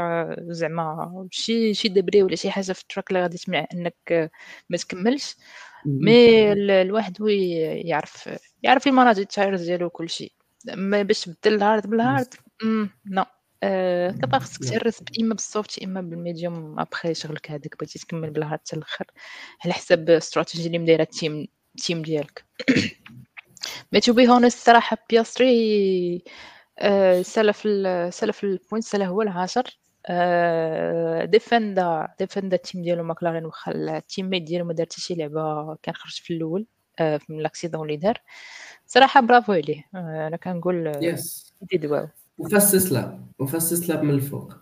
زعما 0.49 1.29
شي 1.31 1.75
شي 1.75 1.89
débris 1.89 2.23
ولا 2.23 2.37
شي 2.37 2.51
حاجة 2.51 2.73
في 2.73 2.83
ال 2.83 2.88
track 2.88 3.11
اللي 3.11 3.23
غادي 3.23 3.39
تمنع 3.39 3.67
إنك 3.75 4.31
ما 4.71 4.77
تكملش. 4.77 5.37
مي 5.87 6.53
ال- 6.53 6.71
الواحد 6.71 7.23
هو 7.23 7.27
يعرف 7.29 8.31
يعرف 8.63 8.87
يماناجي 8.87 9.21
ال 9.23 9.30
tires 9.30 9.63
ديالو 9.65 9.87
وكلشي. 9.87 10.37
ما 10.75 11.03
باش 11.03 11.21
تبدل 11.25 11.55
ال 11.55 11.61
hard 11.61 11.87
بال 11.91 12.06
hard 12.06 12.35
no. 13.07 13.25
آه، 13.63 14.15
خصك. 14.39 14.65
تهرس 14.65 15.03
اما 15.21 15.35
بال 15.35 15.51
soft 15.51 15.83
إما 15.83 16.01
بال 16.01 16.21
medium 16.21 16.81
après 16.81 17.15
شغلك 17.15 17.51
هذاك 17.51 17.77
بغيتي 17.79 17.99
تكمل 17.99 18.31
بال 18.31 18.41
hard 18.41 18.61
حتى 18.61 18.77
الآخر 18.77 19.05
على 19.65 19.73
حسب 19.75 20.11
الاستراتيجي 20.11 20.67
اللي 20.67 20.79
مدايرة 20.79 21.03
ال 21.03 21.12
team 21.12 21.49
ال 21.79 21.84
team 21.84 22.03
ديالك. 22.03 22.45
mais 23.93 24.01
to 24.01 24.13
be 24.13 24.29
honest 24.29 24.59
صراحة 24.67 24.97
بياستري 25.11 26.25
آه، 26.79 27.23
سلف 27.23 27.63
ال- 27.67 28.13
سلف 28.13 28.45
ال 28.45 28.52
point 28.52 28.85
سلا 28.85 29.07
هو 29.07 29.23
العاشر. 29.23 29.79
آه، 30.07 31.25
ديفندا 31.25 32.09
ديفندا 32.19 32.57
ال 32.57 32.62
team 32.62 32.83
ديالو 32.83 33.03
ماكلارين 33.05 33.45
واخا 33.45 33.73
ال 33.73 34.31
teammate 34.31 34.43
ديالو 34.43 34.65
ما 34.65 34.73
دار 34.73 34.87
حتى 34.87 35.01
شي 35.01 35.15
لعبة 35.15 35.75
كان 35.83 35.95
خرج 35.95 36.13
في 36.21 36.33
الأول 36.35 36.67
آه، 36.99 37.21
من 37.29 37.41
ال 37.41 37.46
accident 37.46 37.83
اللي 37.87 37.97
دار. 37.97 38.19
صراحة 38.87 39.21
برافو 39.21 39.53
عليه. 39.53 39.85
آه، 39.95 40.27
أنا 40.27 40.37
كنقول 40.37 40.93
yes 41.05 41.55
did 41.63 41.87
wow 41.87 42.09
و 42.39 42.46
fast 42.46 42.77
lap 42.77 43.27
و 43.39 43.46
fast 43.46 43.75
lap 43.75 44.03
من 44.03 44.15
الفوق. 44.15 44.55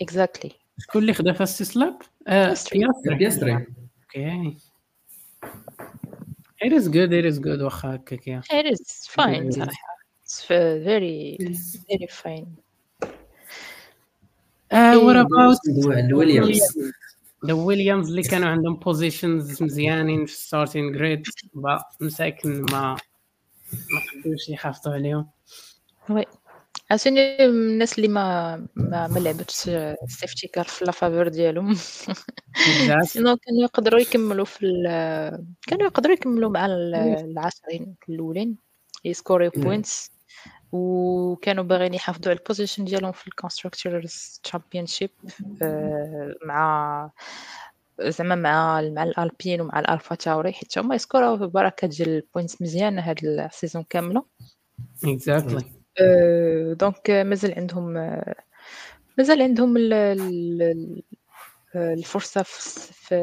exactly 0.00 0.52
شكون 0.78 1.02
اللي 1.02 1.14
خدا 1.14 1.32
fast؟ 1.32 1.76
آه،. 2.28 2.46
بياستري 2.72 2.86
بيستري 3.18 3.52
okay 3.54 4.56
It 6.64 6.72
is 6.72 6.88
good, 6.88 7.12
it 7.12 7.24
is 7.24 7.38
good. 7.38 7.62
واخا 7.62 7.94
هكاك 7.94 8.26
يا 8.28 8.40
it 8.40 8.66
is 8.66 9.06
fine. 9.06 9.50
Yes. 9.50 9.54
صراحة 9.54 9.98
it's 10.26 10.44
very 10.48 11.38
very 11.88 12.06
fine. 12.06 12.48
آه 14.72 14.94
what 14.96 15.26
about 15.26 15.86
على 15.86 16.00
الويليامز 16.00 16.60
the 17.46 17.52
Williams 17.52 18.08
اللي 18.08 18.22
كانوا 18.22 18.48
عندهم 18.48 18.76
positions 18.76 19.62
مزيانين 19.62 20.26
في 20.26 20.32
starting 20.32 20.92
grid 20.92 21.22
مساكن 22.00 22.62
ما 22.62 22.66
ما 22.72 22.96
قدروش 24.22 24.48
يحافظوا 24.48 24.92
عليهم. 24.92 25.26
oui 26.10 26.24
عشان 26.90 27.18
الناس 27.18 27.98
اللي 27.98 28.08
ما 28.08 28.56
ما, 28.76 29.08
ما 29.08 29.18
لعبتش 29.18 29.70
safety 30.06 30.48
car 30.48 30.64
في 30.64 30.84
la 30.84 30.95
faveur 30.95 31.28
ديالهم. 31.28 31.74
sinon 33.04 33.36
كانوا 33.44 33.62
يقدروا 33.62 34.00
يكملوا 34.00 34.44
في 34.44 34.66
كانوا 35.66 35.86
يقدروا 35.86 36.14
يكملوا 36.14 36.50
مع 36.50 36.66
العشرين 36.66 37.94
الأولين 38.08 38.56
يسكوري 39.04 39.48
points 39.48 40.12
وكانوا 40.72 41.64
باغيين 41.64 41.94
يحافظوا 41.94 42.30
على 42.30 42.38
ال 42.38 42.43
position 42.43 42.84
ديالهم 42.84 43.12
في 43.12 43.26
ال 43.26 43.35
constructors 43.35 44.40
championship 44.42 45.10
مع 46.44 47.10
زعما 48.00 48.34
مع 48.34 48.80
مع 48.80 49.02
ال 49.02 49.10
Alpine 49.10 49.60
ومع 49.60 49.80
الالفا 49.80 50.14
تاوري 50.14 50.52
حيت 50.52 50.78
هما 50.78 50.94
يسكوروا 50.94 51.36
بركة 51.36 51.88
ديال 51.88 52.08
ال 52.08 52.16
points 52.16 52.62
مزيان 52.62 52.98
هاد 52.98 53.24
ال 53.24 53.32
season 53.32 53.82
كاملة. 53.82 54.24
exactly 55.04 55.77
donc 56.72 57.10
مازال 57.10 57.54
عندهم 57.54 57.92
مازال 59.18 59.42
عندهم 59.42 59.74
الفرصة 61.76 62.42
في 62.42 63.14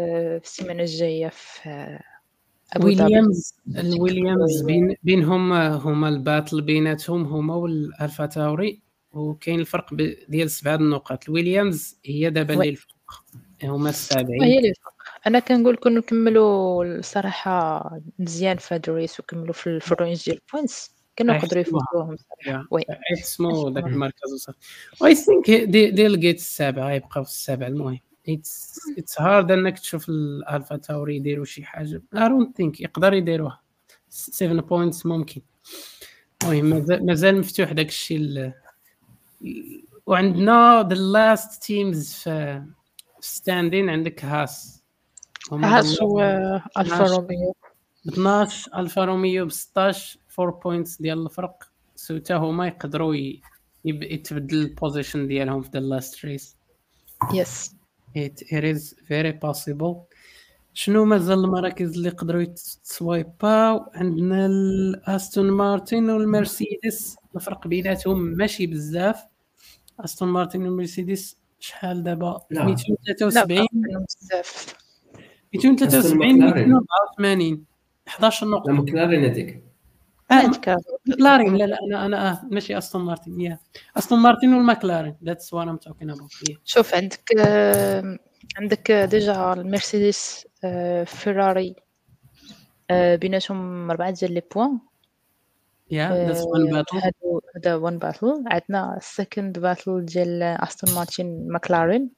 السيمانة 0.43 0.83
الجاية 0.83 1.27
في 1.27 1.99
ويليامز 2.83 3.53
الويليامز 3.77 4.61
بين 4.61 4.95
بينهم 5.03 5.53
هما 5.53 6.09
ال 6.09 6.17
battle 6.17 6.61
بيناتهم 6.61 7.23
هما 7.23 7.55
والألفا 7.55 8.25
تاوري 8.25 8.81
وكاين 9.11 9.59
الفرق 9.59 9.93
ديال 10.29 10.49
سبعة 10.49 10.75
النقاط. 10.75 11.29
الويليامز 11.29 11.99
هي 12.05 12.29
دابا 12.29 12.53
اللي 12.53 12.69
الفوق 12.69 12.95
هما 13.63 13.89
السابعين. 13.89 14.43
هي 14.43 14.57
اللي 14.57 14.69
الفوق 14.69 14.93
أنا 15.27 15.39
كنقول 15.39 15.73
لكم 15.73 15.89
نكملوا 15.89 16.85
الصراحة 16.85 17.91
مزيان 18.19 18.57
في 18.57 18.75
هاد 18.75 18.89
ال 18.89 18.95
race 18.95 19.19
وكملوا 19.19 19.53
في 19.53 19.91
ال 19.91 19.97
range 19.97 20.25
ديال 20.25 20.39
ال 20.47 20.54
points 20.54 20.95
كانوا 21.15 21.35
يقدروا 21.35 21.61
يفوتوهم 21.61 22.17
oui. 22.71 22.83
يحسموا 23.11 23.69
ذاك 23.69 23.83
المركز 23.83 24.49
I 25.05 25.15
think 25.15 25.51
ديال 25.69 26.19
جيت 26.19 26.37
السابعه 26.37 26.91
يبقاو 26.91 27.23
في 27.23 27.29
السابعه 27.29 27.67
المهم 27.67 27.99
it's 28.29 28.79
it's 28.97 29.21
hard 29.21 29.51
إنك 29.51 29.79
تشوف 29.79 30.09
الألفا 30.09 30.77
تاوري 30.77 31.15
يديروا 31.15 31.45
شي 31.45 31.63
حاجة. 31.63 32.01
I 32.13 32.29
don't 32.29 32.57
think 32.57 32.81
يقدر 32.81 33.13
يديروها. 33.13 33.61
7 34.09 34.61
points 34.61 35.05
ممكن. 35.05 35.41
المهم 36.43 37.05
مازال 37.05 37.39
مفتوح 37.39 37.71
داك 37.71 37.87
الشيء 37.87 38.51
وعندنا 40.05 40.87
the 40.89 40.95
last 40.95 41.63
teams 41.63 42.13
في 42.13 42.63
standing 43.19 43.89
عندك 43.89 44.25
هاس. 44.25 44.83
هاس 45.51 46.01
و 46.01 46.21
ألفا 46.77 47.03
روميو. 47.03 47.55
ب 48.05 48.09
12 48.09 48.79
ألفا 48.79 49.05
روميو 49.05 49.45
ب 49.45 49.51
16 49.51 50.19
4 50.39 50.59
points 50.59 51.01
ديال 51.01 51.25
الفرق 51.25 51.63
so 51.95 52.15
حتى 52.15 52.33
هما 52.33 52.67
يقدروا 52.67 53.15
يتبدل 53.85 54.57
ال 54.57 54.65
position 54.65 55.27
ديالهم 55.27 55.61
في 55.61 55.69
the 55.73 55.79
last 55.79 56.25
race 56.25 56.57
yes 57.33 57.75
it, 58.17 58.41
it 58.41 58.63
is 58.63 58.93
very 59.09 59.33
possible. 59.45 59.95
شنو 60.73 61.05
مازال 61.05 61.39
المراكز 61.39 61.95
اللي 61.95 62.07
يقدروا 62.07 62.41
يتسوايباو 62.41 63.91
عندنا 63.93 64.45
الاستون 64.45 65.51
مارتن 65.51 66.09
والمرسيدس 66.09 67.17
الفرق 67.35 67.67
بيناتهم 67.67 68.19
ماشي 68.19 68.67
بزاف. 68.67 69.23
استون 69.99 70.29
مارتن 70.29 70.61
والمرسيدس 70.61 71.37
شحال 71.59 72.03
دابا؟ 72.03 72.39
273 72.51 73.67
بزاف. 74.21 74.75
273 75.53 76.37
284 76.37 77.65
11 78.07 78.49
نقطة. 78.49 78.71
مكلارين 78.71 79.23
هذيك. 79.23 79.63
آه 80.31 80.47
مكلارين 81.07 81.55
لا 81.55 81.63
لا 81.65 81.77
أنا 81.87 82.05
أنا 82.05 82.31
آه 82.31 82.41
ماشي 82.51 82.77
أستون 82.77 83.01
مارتن 83.05 83.41
yeah. 83.41 83.59
أستون 83.97 84.19
مارتن 84.19 84.53
والمكلارين 84.53 85.15
that's 85.23 85.53
what 85.53 85.67
I'm 85.67 85.77
talking 85.77 86.09
about 86.09 86.31
شوف 86.65 86.95
عندك 86.95 87.31
آه 87.39 88.17
عندك 88.57 88.91
déjà 88.91 89.53
المرسيدس 89.53 90.47
آه 90.63 91.03
فيراري 91.03 91.75
آه 92.89 93.15
بيناتهم 93.15 93.91
أربعة 93.91 94.11
ديال 94.11 94.33
les 94.33 94.41
points. 94.55 94.79
yeah 95.91 96.09
that's 96.27 96.43
one 96.43 96.71
battle 96.71 97.01
هذا 97.55 97.75
one 97.75 97.97
battle 97.97 98.43
عندنا 98.47 98.97
ال 98.97 99.06
second 99.06 99.59
battle 99.59 100.05
ديال 100.05 100.43
أستون 100.43 100.95
مارتن 100.95 101.47
ماكلارين. 101.47 102.11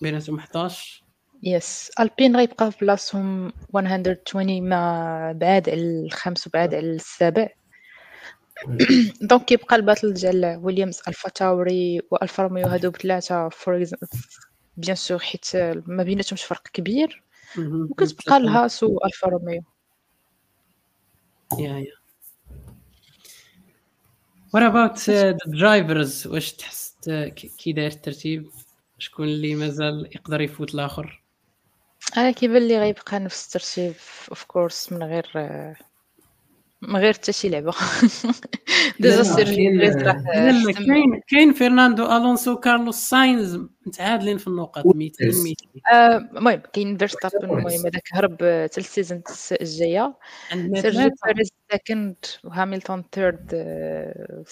بيناتهم 0.00 0.38
11 0.38 1.04
yes 1.42 1.90
Alpine 2.00 2.36
غيبقى 2.36 2.72
في 2.72 2.84
بلاصتهم 2.84 3.52
120 3.74 4.68
ما 4.68 5.32
بعاد 5.32 5.68
على 5.68 5.80
الخامس 5.80 6.46
وبعاد 6.46 6.74
على 6.74 6.90
السابع 6.90 7.48
donc 9.20 9.44
كيبقى 9.48 9.76
ال 9.76 9.81
battle 9.81 10.12
ديال 10.12 10.60
ويليامز 10.62 11.00
الفا 11.08 11.28
تاوري 11.28 12.00
والفا 12.10 12.42
روميو 12.42 12.66
هادو 12.66 12.90
بثلاثة 12.90 13.48
fort 13.48 13.84
bien 14.76 14.96
sûr 14.96 15.18
حيت 15.18 15.56
ما 15.86 16.02
بيناتهمش 16.02 16.44
فرق 16.44 16.62
كبير. 16.72 17.22
وكتبقى 17.58 18.36
الهاس 18.36 18.82
والفا 18.82 19.28
روميو 19.28 19.62
yeah 21.58 21.78
yeah. 21.78 22.00
what 24.54 24.62
about 24.62 25.10
the 25.10 25.36
drivers 25.46 26.26
واش 26.26 26.52
تحس 26.52 26.96
كي 27.58 27.72
داير 27.72 27.90
الترتيب؟ 27.90 28.50
شكون 28.98 29.28
اللي 29.28 29.54
مازال 29.54 30.08
يقدر 30.14 30.40
يفوت 30.40 30.74
الآخر؟ 30.74 31.19
أنا 32.16 32.30
كيبان 32.30 32.68
لي 32.68 32.78
غيبقى 32.78 33.18
نفس 33.18 33.46
الترتيب 33.46 33.94
of 34.28 34.44
course 34.44 34.92
من 34.92 35.02
غير 35.02 35.26
من 36.82 36.96
غير 36.96 37.12
حتى 37.12 37.32
شي 37.32 37.48
لعبة. 37.48 37.72
déjà 39.00 39.22
سيرجي 39.22 39.92
كاين 40.72 41.20
كاين 41.28 41.52
فرناندو 41.52 42.16
ألونسو 42.16 42.56
كارلوس 42.56 42.96
ساينز 42.96 43.58
متعادلين 43.86 44.38
في 44.38 44.46
النقاط 44.46 44.86
200 44.86 45.24
200 45.24 45.56
المهم 46.36 46.62
كاين 46.72 46.96
فيرستابن 46.98 47.44
المهم 47.44 47.66
هذاك 47.66 48.08
هرب 48.12 48.32
حتى 48.34 48.80
ال 48.80 48.86
season 48.86 49.22
الجاية. 49.52 50.18
سيرجي 50.50 51.10
بيريز 51.26 51.50
second 51.72 52.16
وهاميلتون 52.46 53.00
third 53.12 53.46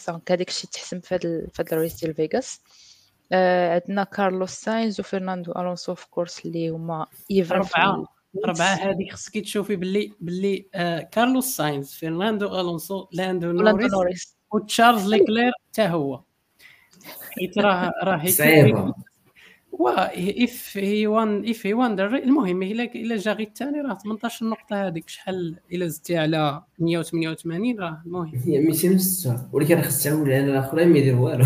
donc 0.08 0.32
هذاك 0.32 0.48
الشيء 0.48 0.70
تحسم 0.70 1.00
في 1.00 1.14
هذا 1.14 1.46
في 1.52 1.62
هذا 1.62 1.72
ال 1.72 1.78
race 1.78 2.00
ديال 2.00 2.14
فيغاس. 2.14 2.60
آه 2.64 2.87
عندنا 3.32 4.04
كارلوس 4.04 4.50
ساينز 4.50 5.00
وفرناندو 5.00 5.52
ألونسو 5.52 5.94
في 5.94 6.10
course 6.10 6.46
اللي 6.46 6.68
هما 6.68 7.06
ايفر 7.30 7.56
ربعة 7.56 8.04
ربعة 8.44 8.74
هذه 8.74 9.10
خصك 9.12 9.38
تشوفي 9.38 9.76
باللي 9.76 10.12
باللي 10.20 10.66
آه 10.74 11.00
كارلوس 11.00 11.44
ساينز 11.44 11.94
فرناندو 11.94 12.60
ألونسو 12.60 13.08
لاندو 13.12 13.52
نوريس, 13.52 13.92
نوريس. 13.92 14.36
وتشارلز 14.52 15.08
ليكلير 15.08 15.52
حتى 15.68 15.82
هو 15.82 16.22
حيت 17.30 17.58
راه 17.58 17.92
راه 18.02 18.26
صعيبه 18.26 18.94
و 19.78 19.88
اف 19.88 20.76
هي 20.76 21.06
وان 21.06 21.50
اف 21.50 21.66
هي 21.66 21.74
وان 21.74 22.00
المهم 22.00 22.62
إلا 22.62 22.84
إلا 22.84 23.16
جا 23.16 23.32
غير 23.32 23.48
الثاني 23.48 23.80
راه 23.80 23.94
18 23.94 24.46
نقطه 24.46 24.86
هذيك 24.86 25.08
شحال 25.08 25.56
إلا 25.72 25.86
زدتي 25.88 26.16
على 26.16 26.62
188 26.78 27.80
راه 27.80 28.02
المهم. 28.06 28.32
هي 28.46 28.58
206 28.60 29.48
ولكن 29.52 29.74
راه 29.74 29.82
خص 29.82 30.04
تعول 30.04 30.32
على 30.32 30.44
الأخرين 30.44 30.88
ما 30.88 30.98
يدير 30.98 31.16
والو. 31.16 31.44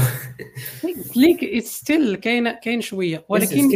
لك 1.16 1.64
ستيل 1.64 2.16
كاين 2.16 2.50
كاين 2.50 2.80
شوية. 2.80 3.24
ولكن 3.28 3.70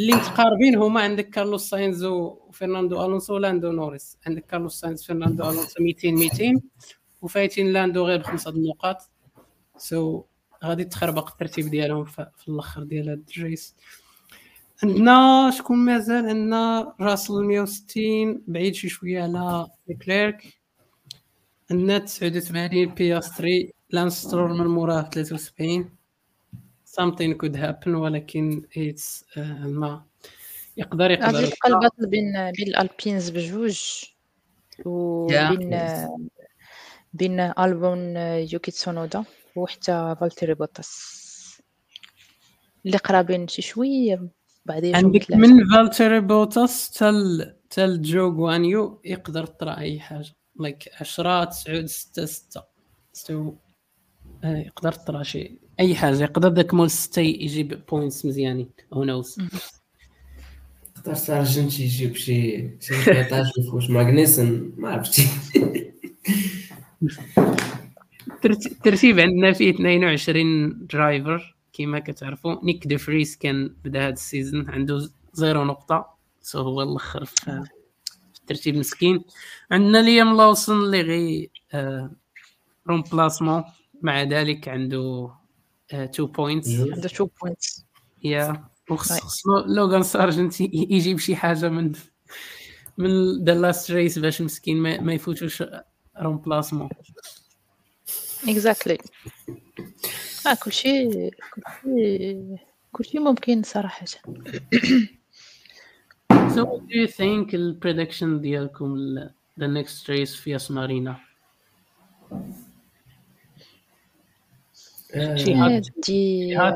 اللي 0.00 0.12
متقاربين 0.12 0.74
هما 0.76 1.00
عندك 1.00 1.30
كارلوس 1.30 1.70
ساينز 1.70 2.04
وفرناندو 2.04 3.04
ألونسو 3.04 3.38
لاندو 3.38 3.72
نوريس. 3.72 4.18
عندك 4.26 4.46
كارلوس 4.46 4.80
ساينز 4.80 5.04
فرناندو 5.04 5.50
ألونسو 5.50 5.82
200 5.82 6.12
200 6.12 6.60
وفايتين 7.22 7.72
لاندو 7.72 8.04
غير 8.04 8.18
بخمسه 8.18 8.50
النقاط. 8.50 9.10
so 9.76 10.20
so 10.20 10.37
غادي 10.64 10.84
تخربق 10.84 11.30
الترتيب 11.30 11.66
ديالهم 11.66 12.04
في 12.04 12.48
الأخر 12.48 12.82
ديال 12.82 13.08
هاد 13.08 13.30
ال 13.36 13.44
race 13.44 13.74
عندنا 14.82 15.50
شكون 15.58 15.78
مازال 15.78 16.28
عندنا 16.28 16.94
راسل 17.00 17.44
160 17.44 18.42
بعيد 18.46 18.74
شي 18.74 18.88
شوية 18.88 19.22
على 19.22 19.66
كليرك 20.04 20.58
عندنا 21.70 21.98
89 21.98 22.86
بياستري 22.86 23.72
لانس 23.90 24.15
سترول 24.15 24.58
من 24.58 24.66
موراه 24.66 25.02
73 25.02 25.98
something 27.00 27.34
could 27.34 27.56
happen 27.56 27.88
ولكن 27.88 28.62
it's 28.76 29.24
uh, 29.34 29.38
ما. 29.66 30.04
يقدر 30.76 31.10
يقدر 31.10 31.26
غادي 31.26 31.52
ال 31.66 31.72
battle 31.72 32.06
بين 32.06 32.52
بين 32.56 32.68
ال 32.68 32.76
Alpines 32.76 33.30
بجوج. 33.30 34.04
وبين 34.84 35.80
بين 37.12 37.40
البون 37.40 38.16
يوكي 38.52 38.70
تسونودا. 38.70 39.24
وحتى 39.56 40.16
فالتيري 40.20 40.54
بوتاس 40.54 41.18
اللي 42.86 42.96
قرابين 42.96 43.48
شي 43.48 43.62
شوية 43.62 44.28
بعدين 44.66 44.96
عندك 44.96 45.30
من 45.30 45.68
فالتيري 45.68 46.20
بوتاس 46.20 46.90
til 46.90 47.54
til 47.70 48.02
جو 48.02 48.28
غوانيو 48.30 49.00
يقدر 49.04 49.46
طرا 49.46 49.78
أي 49.78 50.00
حاجة. 50.00 50.34
like 50.60 50.88
10 51.00 51.44
9 51.44 51.86
6 51.86 52.24
6 52.24 52.62
so 53.12 53.54
يقدر 54.44 54.92
طرا 54.92 55.22
شي. 55.22 55.58
أي 55.80 55.94
حاجة. 55.94 56.22
يقدر 56.22 56.52
ذاك 56.52 56.74
مول 56.74 56.90
6 56.90 57.22
يجيب 57.22 57.86
points 57.90 58.26
مزيانين. 58.26 58.70
who 58.92 59.04
knows 59.04 59.36
يقدر 60.96 61.14
سارجنت 61.14 61.80
يجيب 61.80 62.16
شي 62.16 62.70
شي 62.80 62.94
13 63.04 63.52
فوش 63.70 63.90
ماغنيسن. 63.90 64.72
ما 64.76 64.90
عرفتي 64.90 65.28
الترتيب 68.44 69.20
عندنا 69.20 69.52
فيه 69.52 69.70
22 69.70 70.86
drivers 70.86 71.56
كما 71.72 71.98
كتعرفوا. 71.98 72.64
نيك 72.64 72.86
دي 72.86 72.98
فريس 72.98 73.36
كان 73.36 73.76
بدأ 73.84 74.00
هذا 74.06 74.12
ال 74.12 74.20
season 74.20 74.70
عنده 74.70 75.10
zéro 75.32 75.64
نقطة. 75.64 76.18
so 76.42 76.60
هو 76.60 76.82
الآخر 76.82 77.24
في 77.24 77.64
الترتيب 78.40 78.76
مسكين 78.76 79.24
عندنا 79.70 79.98
ليام 80.02 80.36
لوسون 80.36 80.78
اللي 80.78 81.00
غي 81.00 81.50
آه 81.72 82.10
remplacement 82.88 83.64
مع 84.02 84.22
ذلك 84.22 84.68
عنده 84.68 85.30
2 85.92 86.28
points 86.28 86.68
عنده 86.80 87.06
2 87.06 87.30
points 87.42 87.86
yeah 88.24 88.64
وخص 88.90 89.46
لوغان 89.66 90.02
سارجنت 90.02 90.60
يجيب 90.60 91.18
شي 91.18 91.36
حاجة 91.36 91.68
من 91.68 91.92
من 92.98 93.44
the 93.44 93.54
last 93.54 93.90
race 93.90 94.18
باش 94.18 94.42
مسكين 94.42 94.76
ما, 94.76 95.00
ما 95.00 95.14
يفوتوش 95.14 95.62
remplacement 96.20 96.88
exactly 98.44 98.98
آه 100.46 100.54
كلشي 100.64 101.08
كلشي 101.84 102.36
كلشي 102.92 103.18
ممكن 103.18 103.62
صراحة. 103.62 104.06
So 106.54 106.64
what 106.64 106.82
do 106.88 106.94
you 106.94 107.08
think 107.08 107.54
ال 107.54 107.62
prediction 107.62 108.40
ديالكم 108.40 109.18
the 109.60 109.66
next 109.66 110.08
race 110.08 110.36
في 110.36 110.56
أسمارينا؟ 110.56 111.16
شي 115.34 115.80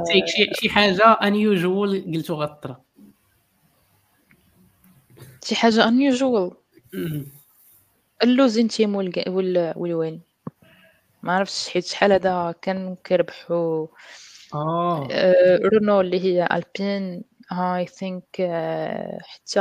take 0.06 0.26
شي 0.26 0.50
شي 0.54 0.70
حاجة 0.70 1.14
unusual 1.14 2.14
قلتو 2.14 2.34
غطرا 2.34 2.82
شي 5.44 5.54
حاجة 5.54 5.90
unusual. 5.90 6.54
ال 8.22 8.29
losing 8.29 8.68
team 8.68 8.94
وال 8.96 9.72
وال 9.76 9.94
win 9.94 10.20
ما 11.22 11.32
عرفتش 11.32 11.68
حيت 11.68 11.86
شحال 11.86 12.12
هذا 12.12 12.54
كان 12.62 12.96
كيربحوا 13.04 13.86
آه. 14.54 15.08
رونو 15.72 16.00
اللي 16.00 16.20
هي 16.20 16.48
Alpine 16.52 17.24
I 17.52 17.86
think 17.86 18.36
حتى 19.22 19.60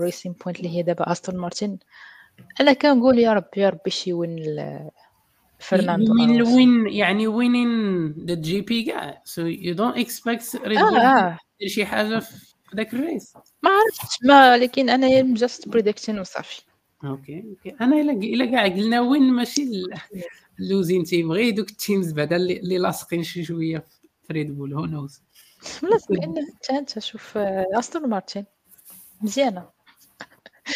Racing 0.00 0.32
Point 0.32 0.58
اللي 0.58 0.76
هي 0.76 0.82
دابا 0.82 1.12
Aston 1.12 1.36
Martin 1.36 1.78
أنا 2.60 2.72
كنقول 2.72 3.18
يا 3.18 3.32
ربي 3.32 3.60
يا 3.60 3.68
ربي 3.68 3.90
شي 3.90 4.12
win 4.12 4.58
فرناندو 5.58 6.12
win 6.14 6.42
win 6.42 6.88
يعني 6.88 7.26
winning 7.26 8.12
the 8.12 8.34
GP 8.34 8.82
كاع؟ 8.82 9.22
so 9.24 9.46
you 9.46 9.74
don't 9.74 9.96
expect 9.96 10.56
دير 11.60 11.68
شي 11.68 11.86
حاجة 11.86 12.18
في 12.18 12.54
ذاك 12.76 12.94
ال 12.94 13.01
race. 13.01 13.34
ما 13.62 13.70
عرفتش 13.70 14.18
ما 14.24 14.56
لكن 14.56 14.90
أنا 14.90 15.34
just 15.34 15.68
prediction 15.68 16.18
وصافي. 16.18 16.62
okay 17.04 17.44
okay 17.50 17.76
أنا 17.80 18.00
إلا 18.00 18.12
إلا 18.12 18.46
كاع 18.46 18.66
قلنا 18.68 19.00
win 19.00 19.22
ماشي 19.22 19.62
ال 20.60 20.66
losing 20.66 21.04
تيبغي 21.04 21.50
دوك 21.50 21.70
ال 21.70 21.77
teams 21.77 22.12
بعدا 22.12 22.36
اللي 22.36 22.78
لاصقين 22.78 23.22
شي 23.22 23.44
شوية 23.44 23.84
في 24.26 24.32
Red 24.32 24.56
Bull 24.56 24.74
who 24.74 24.84
knows 24.84 25.22
لا 25.82 25.98
لأن 26.10 26.38
انت 26.38 26.70
أنت 26.70 26.98
شوف 26.98 27.38
Aston 27.38 28.08
Martin 28.08 28.44
مزيانة. 29.22 29.68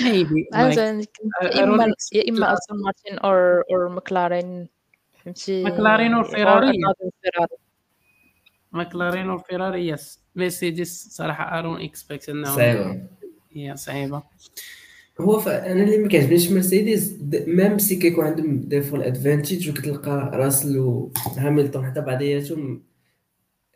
ميبي 0.03 0.49
يا 0.55 1.65
اما 1.65 1.93
يا 2.13 2.29
إما 2.29 2.53
أستون 2.53 2.83
مارتن 2.83 3.19
اور 3.19 3.63
اور 3.71 3.89
مكلارين 3.89 4.69
فهمتي؟ 5.25 5.65
مكلارين 5.65 6.15
اور 6.15 6.25
or 6.25 6.31
فيراري 6.31 6.69
another 6.69 7.11
Ferrari. 7.27 7.59
مكلارين 8.73 9.31
اور 9.31 9.39
فيراري 9.39 9.89
يس 9.89 10.21
مرسيدس 10.35 11.09
صراحة 11.09 11.59
ارون 11.59 11.81
اكسبكت 11.81 12.29
انهم 12.29 12.57
صعيبه 12.57 13.09
هي 13.51 13.77
صعيبه 13.77 14.23
هو. 15.21 15.41
أنا 15.41 15.83
اللي 15.83 15.99
ما 15.99 16.09
كيعجبنيش 16.09 16.51
مرسيدس 16.53 17.15
ميم 17.47 17.79
سي 17.79 17.97
كيكون 17.97 18.25
عندهم 18.25 18.61
دي 18.61 18.83
فول 18.83 19.03
ادفانتيج 19.03 19.71
وكتلقى 19.71 20.31
راسل 20.35 20.79
وهاملتون 20.79 21.87
حتى 21.87 22.01
بعضياتهم 22.01 22.83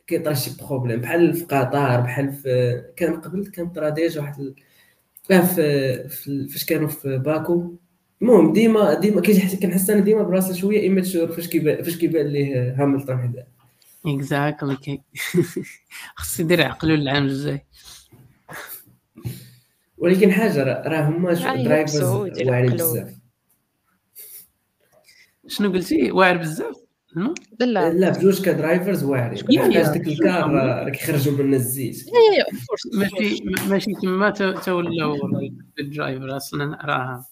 كيطرا 0.07 0.35
شي 0.35 0.51
بروبليم. 0.69 1.01
بحال 1.01 1.35
في 1.35 1.45
قطر 1.45 2.01
بحال 2.01 2.33
في 2.33 2.83
كان 2.97 3.21
قبل 3.21 3.47
كان 3.47 3.69
طرا 3.71 3.89
ديجا 3.89 4.21
واحد 4.21 4.41
ال... 4.41 4.55
آه 5.31 6.07
في, 6.09 6.49
فاش 6.49 6.65
كانوا 6.65 6.89
في 6.89 7.19
باكو. 7.19 7.75
المهم 8.23 8.53
ديما 8.53 8.95
ديما 8.95 9.21
كنحس 9.63 9.91
أنا 9.91 10.01
ديما 10.01 10.23
براسل 10.23 10.55
شوية 10.55 10.81
immature 10.81 11.33
فاش 11.33 11.49
كيبان 11.49 11.83
فاش 11.85 11.97
كيبان 11.97 12.27
ليه 12.27 12.75
هاملتون 12.83 13.19
حدا. 13.19 13.47
exactly 14.07 15.03
خص 16.17 16.41
يدير 16.41 16.63
عقلو 16.63 16.95
العام 16.95 17.25
الجاي. 17.25 17.67
ولكن 20.01 20.33
حاجة 20.33 20.65
راه 20.65 21.09
هما 21.09 21.33
drivers 21.33 22.03
ويدير 22.03 22.51
واعرين. 22.51 22.71
بزاف. 22.73 23.15
شنو 25.47 25.73
قلتي؟ 25.73 26.11
واعر 26.13 26.37
بزاف؟ 26.37 26.77
لا. 27.17 27.35
لا 27.61 27.93
لا 27.93 28.11
بجوج 28.11 28.43
ك 28.45 28.52
drivers 28.52 29.05
واعرين. 29.05 29.45
هي؟ 29.51 29.93
ديك 29.93 30.09
ال 30.09 30.19
car 30.19 30.51
راه 30.51 30.83
راه 30.85 30.89
كيخرجوا 30.91 31.33
منا 31.33 31.57
الزيت. 31.57 32.05
ماشي 32.95 33.45
ماشي 33.69 33.93
تما 34.03 34.31
تو- 34.31 34.53
تولاو 34.61 35.17
ال 35.81 35.88
driver. 35.88 36.37
أصلا 36.37 36.79
راه 36.85 37.27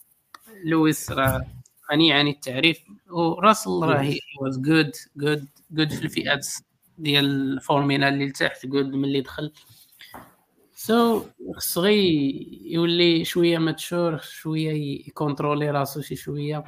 لويس 0.64 1.10
راه 1.10 1.46
غني 1.92 2.12
عن 2.12 2.28
التعريف 2.28 2.78
وراسل 3.10 3.70
راه 3.70 4.00
he 4.00 4.18
was 4.40 4.58
good 4.58 4.90
good 5.16 5.48
good 5.70 5.92
في 5.92 6.02
الفئات 6.02 6.46
ديال 6.98 7.24
الفورمينا 7.24 8.08
اللي 8.08 8.26
لتحت 8.26 8.66
good 8.66 8.86
ملي 8.86 9.20
دخل. 9.20 9.52
so 10.80 11.24
خصو 11.56 11.80
غي 11.80 12.00
يولي 12.64 13.24
شوية 13.24 13.58
mature 13.58 14.18
شوية 14.18 14.72
يكونترولي 15.08 15.70
راسو 15.70 16.00
شي 16.00 16.16
شوية 16.16 16.64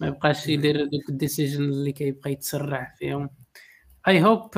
ما 0.00 0.06
يبقاش 0.06 0.46
يدير 0.48 0.84
دوك 0.84 1.08
ال 1.08 1.14
decision 1.14 1.62
اللي 1.64 1.92
كيبقى 1.92 2.32
يتسرع 2.32 2.94
فيهم 2.98 3.30
I 4.08 4.24
hope 4.24 4.50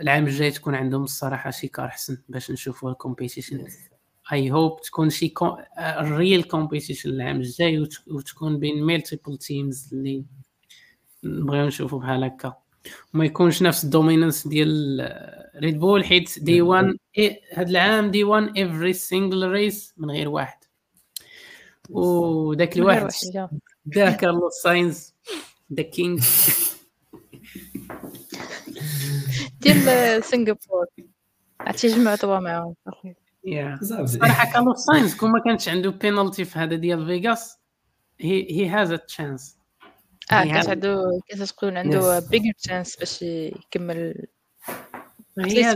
العام 0.00 0.24
الجاي 0.26 0.50
تكون 0.50 0.74
عندهم 0.74 1.02
الصراحه 1.04 1.50
شي 1.50 1.68
car 1.68 1.86
احسن 1.86 2.18
باش 2.28 2.50
نشوفوا 2.50 2.90
ال 2.90 2.96
competition 2.96 3.66
I 4.32 4.50
hope 4.52 4.80
تكون 4.80 5.10
شي 5.10 5.34
real 6.00 6.42
competition 6.42 7.10
العام 7.10 7.36
الجاي 7.36 7.78
وت- 7.80 8.08
وتكون 8.08 8.58
بين 8.58 8.82
multiple 8.84 9.38
teams 9.38 9.88
اللي 9.94 10.24
نبغيو 11.24 11.66
نشوفوا 11.66 11.98
بحال 12.00 12.24
هكا 12.24 12.54
وما 13.14 13.24
يكونش 13.24 13.62
نفس 13.62 13.84
ال 13.84 13.90
dominance 13.90 14.48
ديال 14.48 15.50
Red 15.56 15.78
Bull 15.78 16.04
حيت 16.04 16.38
they 16.38 16.62
won 16.62 16.96
هاد 17.54 17.68
العام 17.68 18.10
they 18.10 18.24
won 18.24 18.58
every 18.58 18.92
single 18.92 19.48
race 19.48 19.94
من 19.96 20.10
غير 20.10 20.28
واحد. 20.28 20.58
وداك 21.90 22.76
الواحد 22.76 23.08
دا 23.86 24.10
كارلوس 24.10 24.52
ساينز 24.62 25.14
the 25.74 25.82
king 25.82 26.22
ديال 29.60 30.24
سنغافور 30.24 30.86
عرفتي 31.60 31.88
جمعتوا 31.88 32.38
معاهم 32.38 32.74
صراحة 34.04 34.52
كارلوس 34.52 34.78
ساينز 34.78 35.14
كون 35.14 35.30
ما 35.30 35.40
كانش 35.40 35.68
عنده 35.68 35.90
بينالتي 35.90 36.44
في 36.44 36.58
هذا 36.58 36.76
ديال 36.76 37.06
فيغاس 37.06 37.58
he 38.20 38.52
he 38.52 38.68
has 38.68 38.92
a 38.92 38.96
chance 38.96 39.59
آه 40.32 40.34
يعني 40.34 40.50
كانت 40.50 40.64
هذا- 40.64 40.70
عنده 40.70 41.20
كانت 41.28 41.42
تكون 41.42 41.76
عنده. 41.76 42.18
bigger 42.30 42.52
chance 42.58 42.96
باش 42.96 43.22
يكمل. 43.22 44.26
he 45.38 45.74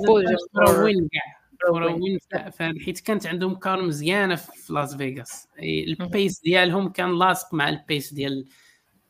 win 0.78 1.08
كاع 1.12 2.50
حيت 2.84 3.00
كانت 3.00 3.26
عندهم 3.26 3.54
car 3.54 3.82
مزيانة 3.82 4.34
في 4.34 4.72
لاس 4.72 4.94
فيغاس 4.96 5.48
ال 5.60 5.76
pace 5.76 6.40
ديالهم 6.40 6.88
كان 6.88 7.18
لاصق 7.18 7.54
مع 7.54 7.68
ال 7.68 7.77
pace 7.77 8.14
ديال 8.14 8.44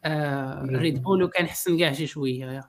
آه 0.05 0.63
Red 0.71 1.03
Bull 1.03 1.23
وكان 1.23 1.47
حسن 1.47 1.79
كاع 1.79 1.93
شي 1.93 2.07
شوية. 2.07 2.45
yeah. 2.47 2.65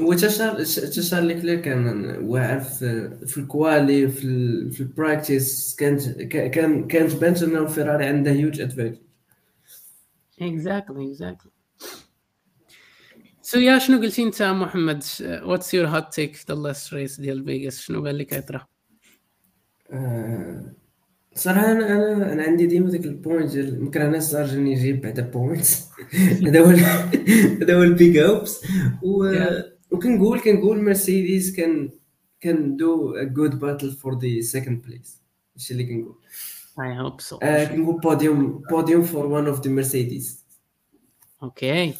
هو 0.00 0.12
تشار 0.14 0.64
تشار 0.64 1.20
ليكلير 1.22 1.60
كان 1.60 2.16
واعر 2.24 2.60
في 2.60 3.38
ال 3.38 3.50
quali 3.50 4.08
في 4.08 4.24
ال 4.24 4.70
في 4.72 4.80
ال 4.80 4.91
practice 4.91 5.76
كانت 5.78 6.02
كا- 6.22 6.46
كان 6.48 6.86
كانت 6.88 7.14
بانت 7.14 7.42
انه 7.42 7.66
فيراري 7.66 8.04
عندها 8.04 8.32
huge 8.32 8.60
advantage 8.60 8.98
exactly 10.48 11.10
exactly 11.10 11.50
so 13.42 13.58
yeah 13.58 13.78
شنو 13.78 13.98
قلتي 14.00 14.22
أنت 14.22 14.42
محمد؟ 14.42 15.04
what's 15.20 15.74
your 15.74 15.86
hot 15.86 16.14
take 16.14 16.34
في 16.34 16.44
the 16.48 16.54
last 16.54 16.94
race 16.94 17.20
ديال 17.20 17.44
فيغاس؟ 17.44 17.80
شنو 17.80 18.02
بان 18.02 18.14
لك 18.14 18.32
يطرا 18.32 18.66
آه، 19.90 20.72
صراحة 21.34 21.72
أنا 21.72 21.86
أنا 21.92 22.32
أنا 22.32 22.42
عندي 22.42 22.66
ديما 22.66 22.90
ديك 22.90 23.04
ال 23.04 23.12
point 23.12 23.52
ديال 23.52 23.84
مكره 23.84 24.18
سارجن 24.18 24.66
يجيب 24.66 25.00
بعدا 25.00 25.22
point 25.22 25.66
هذا 26.46 26.60
هو 26.60 26.66
هذا 26.66 27.76
هو 27.76 27.82
ال 27.82 27.90
big 27.90 28.16
hopes 28.16 28.60
Yeah. 29.02 29.72
وكنقول 29.92 30.40
كنقول 30.40 30.84
Mercedes 30.84 31.52
can 31.52 31.90
can 32.40 32.76
do 32.76 33.14
good 33.22 33.58
battle 33.58 33.90
for 33.90 34.18
the 34.18 34.40
second 34.40 34.82
place 34.82 35.22
هادشي 35.52 35.72
اللي 35.72 35.84
كنقول. 35.84 36.16
I 36.80 36.98
hope 37.00 37.20
so 37.20 37.38
آه، 37.42 37.64
كنقول 37.64 38.00
podium 38.00 38.62
podium 38.70 39.02
for 39.02 39.26
one 39.26 39.46
of 39.46 39.60
the 39.66 39.70
Mercedes 39.70 40.44
okay 41.42 41.94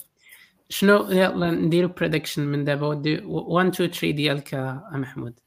شنو 0.69 1.11
يلا 1.11 1.51
نديرو 1.51 1.89
prediction 1.89 2.43
من 2.43 2.65
دابا 2.65 2.87
1 2.87 3.69
2 3.75 3.91
3 3.91 4.11
ديالك 4.11 4.55
آه، 4.55 4.91
محمود 4.93 5.41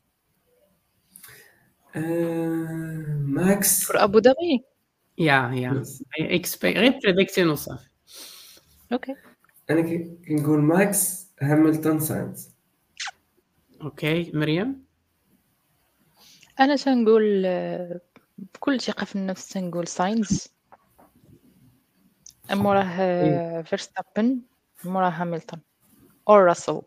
آه، 1.96 3.20
ماكس 3.26 3.84
for 3.84 4.04
ابو 4.04 4.20
ظبي 4.20 4.64
yeah 5.18 5.52
yeah 5.54 5.84
expect 6.20 6.78
غير 6.78 7.00
prediction 7.04 7.48
وصافي 7.50 7.90
okay 8.94 9.16
أنا 9.70 9.82
ك- 9.82 10.18
كنقول 10.28 10.60
ماكس 10.62 11.28
هاملتون 11.42 12.00
ساينز 12.00 12.50
okay 13.82 14.32
مريم 14.34 14.86
أنا 16.60 16.76
تنقول 16.76 17.44
آه، 17.46 18.02
بكل 18.38 18.82
ثقة 18.82 19.06
في 19.06 19.16
النفس 19.16 19.50
تنقول 19.50 19.88
ساينز 19.88 20.48
موراه 22.52 22.84
آه، 22.84 23.62
فيرستابن 23.62 24.40
موراه 24.84 25.10
هاملتون 25.10 25.58
أو 26.30 26.36
راسل 26.36 26.82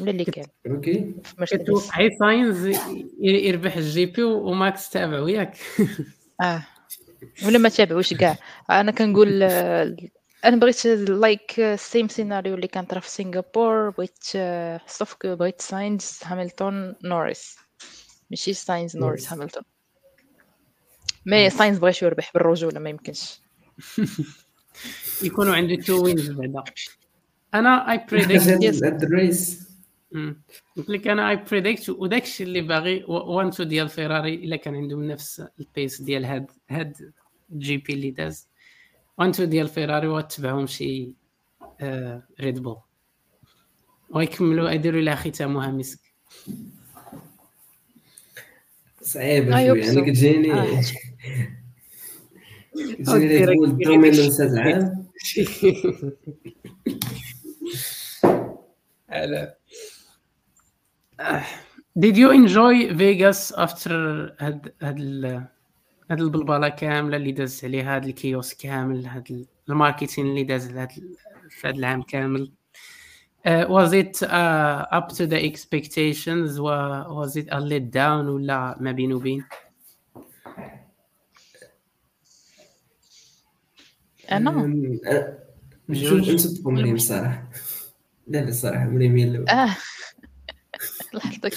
ولا 0.00 0.10
اللي 0.10 0.24
كان 0.24 0.46
okay. 0.66 1.14
كتوقعي 1.40 2.10
ساينز 2.18 2.78
يربح 3.20 3.76
ال 3.76 4.06
GP 4.06 4.22
وماكس 4.22 4.90
تابعو 4.90 5.28
ياك 5.28 5.56
آه. 6.42 6.66
ولا 7.46 7.58
ما 7.58 7.68
تابعوش 7.68 8.14
كاع. 8.14 8.36
أنا 8.70 8.92
كنقول 8.92 9.42
آه، 9.42 9.96
أنا 10.44 10.56
بغيت 10.56 10.86
like 10.86 11.74
same 11.76 12.08
scenario 12.08 12.54
اللي 12.54 12.66
كان 12.66 12.84
طرا 12.84 13.00
في 13.00 13.10
سنغافور 13.10 13.90
بغيت 13.90 14.18
آه، 14.36 14.80
sauf 14.86 15.14
que 15.14 15.36
بغيت 15.36 15.60
ساينز 15.60 16.20
هاملتون 16.24 16.94
نوريس 17.04 17.56
ماشي 18.30 18.52
ساينز 18.52 18.96
نوريس 18.96 19.28
Yes. 19.34 19.62
mais 21.26 21.50
ساينز 21.50 21.78
بغاش 21.78 22.02
يربح 22.02 22.30
بالرجوله 22.34 22.80
ما 22.80 22.90
يمكنش. 22.90 23.40
يكونوا 25.22 25.54
عنده 25.54 25.74
two 25.74 26.04
wins 26.04 26.30
بعدا. 26.30 26.64
أنا 27.54 27.92
I. 27.92 27.98
هاد 28.84 29.02
ال 29.02 29.16
race 29.16 29.70
قلت 30.76 30.90
لك 30.90 31.08
أنا 31.08 31.30
I 31.30 31.36
predict 31.36 31.90
وداك 31.90 32.22
الشيء 32.22 32.46
اللي 32.46 32.60
باغي 32.60 33.04
one 33.08 33.50
two 33.50 33.62
ديال 33.62 33.88
فيراري 33.88 34.34
إلا 34.34 34.56
كان 34.56 34.74
عندهم 34.74 35.04
نفس 35.04 35.42
ال 35.60 35.68
pace 35.68 36.02
ديال 36.02 36.24
هاد 36.24 36.50
هاد 36.70 37.12
GP 37.52 37.92
اللي 37.92 38.10
داز 38.10 38.48
one 39.18 39.32
two 39.32 39.44
ديال 39.44 39.68
فيراري 39.68 40.08
وتبعهم 40.08 40.66
شي 40.66 41.14
آه 41.80 42.22
Red 42.40 42.62
Bull 42.62 42.76
ويكملوا 44.10 44.70
يديروا 44.70 45.00
لها 45.00 45.14
ختامها 45.14 45.70
مسك. 45.70 46.00
صعيبة 49.12 49.50
شوية. 49.50 49.90
أنا 49.92 50.00
كتجيني. 50.00 50.52
كتجيني 52.74 53.44
Red 53.44 53.58
Bull 53.58 53.78
dominance 53.78 54.40
هاد 54.40 54.52
العام 54.52 55.06
على 59.10 59.54
Did 61.98 62.14
you 62.16 62.30
enjoy 62.30 62.92
Vegas 62.94 63.52
after 63.56 63.90
هاد 64.40 64.72
هاد 64.82 64.98
ال- 64.98 65.44
هاد 66.10 66.20
البلبلة 66.20 66.68
كاملة 66.68 67.16
اللي 67.16 67.32
داز 67.32 67.64
عليها 67.64 67.96
هاد 67.96 68.04
ال 68.04 68.12
chaos 68.12 68.54
كامل 68.54 69.06
هاد 69.06 69.30
ال- 69.30 69.46
ال 69.68 69.74
marketing 69.74 70.26
اللي 70.26 70.44
داز 70.44 70.70
هاد 70.76 70.90
العام 71.64 72.02
كامل؟ 72.02 72.52
Uh, 73.44 73.64
was 73.68 73.92
it 73.94 74.22
uh, 74.22 74.86
up 74.92 75.08
to 75.08 75.26
the 75.26 75.42
expectations? 75.42 76.60
Was 76.60 77.36
it 77.36 77.48
a 77.50 77.60
let 77.60 77.90
down 77.90 78.28
ولا 78.28 78.76
ما 78.80 78.92
بين 78.92 79.12
وبين 79.12 79.44
أنا 84.32 84.50
نصدق 85.88 86.68
مريم 86.68 86.94
الصراحه 86.94 87.48
لا 88.26 88.38
لا 88.38 88.52
الاولى 89.24 89.50
آه. 89.50 89.76
لحظتك 91.14 91.54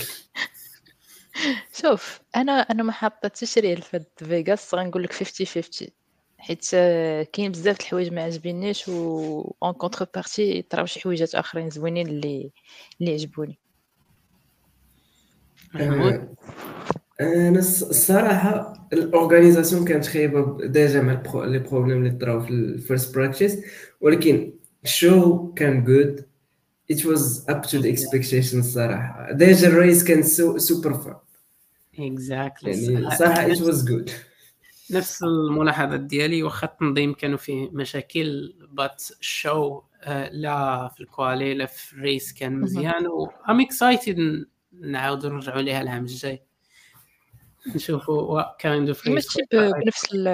شوف 1.73 2.21
أنا 2.35 2.51
أنا 2.51 2.83
ما 2.83 2.91
حاطه 2.91 3.31
ريال 3.57 3.81
في 3.81 4.05
فيغاس 4.17 4.75
غنقول 4.75 5.03
لك 5.03 5.13
50 5.13 5.47
50 5.47 5.87
حيت 6.43 6.69
آه، 6.73 7.23
كاين 7.33 7.51
بزاف 7.51 7.75
د 7.77 7.79
الحوايج 7.81 8.13
ما 8.13 8.21
عجبينيش 8.23 8.87
و 8.87 9.55
en 9.63 9.73
contrepartie 9.73 10.61
طراو 10.61 10.85
شي 10.85 10.99
حويجات 10.99 11.35
آخرين 11.35 11.69
زوينين 11.69 12.07
اللي 12.07 12.51
اللي 13.01 13.13
عجبوني. 13.13 13.59
أه، 15.75 16.27
أنا 17.21 17.61
الص- 17.61 17.87
الصراحة 17.89 18.73
ال 18.93 19.00
organisation 19.00 19.85
كانت 19.85 20.05
خايبة 20.05 20.67
ديجا 20.67 21.01
مع 21.01 21.21
les 21.35 21.59
problèmes 21.59 22.05
اللي 22.05 22.17
طراو 22.17 22.41
في 22.41 22.49
ال 22.49 22.60
first 22.60 23.15
practice 23.15 23.57
ولكن 24.01 24.53
ال 24.83 24.97
show 24.97 25.53
كان 25.53 25.83
good 25.83 26.25
it 26.93 26.95
was 26.95 27.45
up 27.51 27.61
to 27.69 27.81
the 27.81 27.95
expectations 27.95 28.55
الصراحة. 28.55 29.31
ديجا 29.31 29.67
ال 29.67 29.74
race 29.74 30.03
كان 30.03 30.23
so 30.23 30.57
super 30.57 30.93
fun 30.93 31.15
exactly. 31.97 32.67
يعني 32.67 33.15
صراحة 33.17 33.47
it 33.53 33.57
was 33.57 33.85
good. 33.85 34.11
نفس 34.93 35.23
الملاحظات 35.23 35.99
ديالي 35.99 36.43
واخا 36.43 36.67
التنظيم 36.67 37.13
كانوا 37.13 37.37
فيه 37.37 37.69
مشاكل 37.71 38.55
but 38.71 39.03
ال 39.19 39.32
show 39.32 39.81
آه، 40.01 40.29
لا 40.29 40.87
في 40.87 41.01
ال 41.01 41.10
quali 41.10 41.53
لا 41.53 41.65
في 41.65 41.93
ال 41.93 42.01
race 42.01 42.33
كان 42.33 42.59
مزيان 42.59 43.07
و 43.07 43.29
I'm 43.49 43.61
excited 43.61 44.45
نعاودوا 44.81 45.29
نرجعوا 45.29 45.61
ليها 45.61 45.81
العام 45.81 46.03
الجاي. 46.03 46.41
نشوفوا 47.75 48.57
kind 48.57 48.87
of 48.87 49.07
race 49.07 49.13
ماشي 49.13 49.71
بنفس 49.83 50.05
ال 50.13 50.27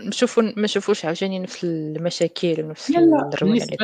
نشوفوا 0.00 0.42
ما 0.42 0.62
نشوفوش 0.62 1.04
عاوتاني 1.04 1.38
نفس 1.38 1.64
المشاكل 1.64 2.64
ونفس 2.64 2.92
بالنسبة 3.42 3.76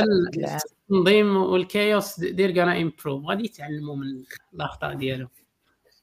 للتنظيم 0.91 1.37
وال 1.37 1.61
chaos 1.61 2.21
they're 2.21 2.59
gonna 2.59 2.81
improve 2.81 3.25
غادي 3.25 3.45
يتعلموا 3.45 3.97
من 3.97 4.23
الأخطاء 4.55 4.95
ديالهم 4.95 5.29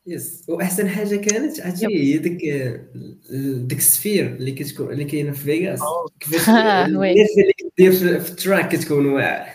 yes 0.07 0.43
وأحسن 0.47 0.89
حاجة 0.89 1.15
كانت 1.15 1.61
عرفتي 1.61 1.85
هي 1.85 2.17
ديك 2.17 2.37
ديك 3.67 3.77
ال 3.77 3.84
sphere 3.84 4.25
اللي 4.25 4.51
كتكون 4.51 4.91
اللي 4.91 5.03
كاينة 5.03 5.31
في 5.31 5.43
فيغاس. 5.43 5.79
كيفاش 6.19 6.49
آه،. 6.55 6.85
الناس 6.85 7.29
اللي 7.37 7.53
كدير 7.77 8.19
في 8.19 8.31
ال 8.31 8.39
track 8.39 8.75
كتكون 8.75 9.05
واعر. 9.05 9.45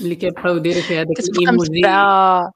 اللي 0.00 0.14
كيبقاو 0.14 0.56
يديروا 0.56 0.82
في 0.82 0.96
هذاك 0.96 1.16
كتبقى 1.16 1.42
الإيموجي. 1.42 1.86
آه، 1.86 2.52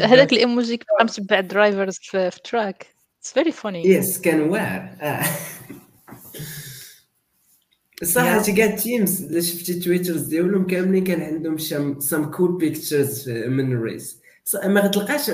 هذاك 0.00 0.32
الإيموجي 0.32 0.76
كتبقى 0.76 1.04
متبع 1.04 1.40
drivers 1.40 1.98
في 2.02 2.30
في 2.30 2.40
track 2.44 2.86
it's 3.20 3.32
very 3.32 3.52
funny 3.52 3.88
yes 3.88 4.20
كان 4.20 4.40
واعر. 4.40 4.96
آه. 8.02 8.06
صح 8.06 8.50
كاع 8.50 8.66
ال 8.66 8.75
teams 8.75 9.22
اللي 9.22 9.42
شفتي 9.42 9.80
Twitters 9.80 10.20
ديالهم 10.20 10.66
كاملين 10.66 11.04
كان 11.04 11.22
عندهم 11.22 11.58
some 11.98 12.30
cool 12.30 12.58
pictures 12.58 13.30
من 13.30 13.72
ال 13.72 13.82
race 13.82 14.22
ما 14.64 14.80
غتلقاش 14.80 15.30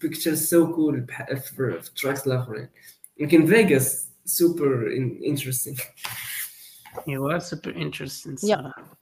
pictures 0.00 0.42
so 0.46 0.74
cool 0.74 1.06
في 1.36 1.88
ال 1.88 1.93
tracks 1.93 2.26
الآخرين. 2.26 2.68
لكن 3.20 3.46
فيغاس 3.46 4.08
super 4.24 4.92
interesting 5.26 5.76
إيوا 7.08 7.38
super 7.38 7.76
interesting 7.76 8.32
yeah. 8.32 8.56
صراحة. 8.56 8.98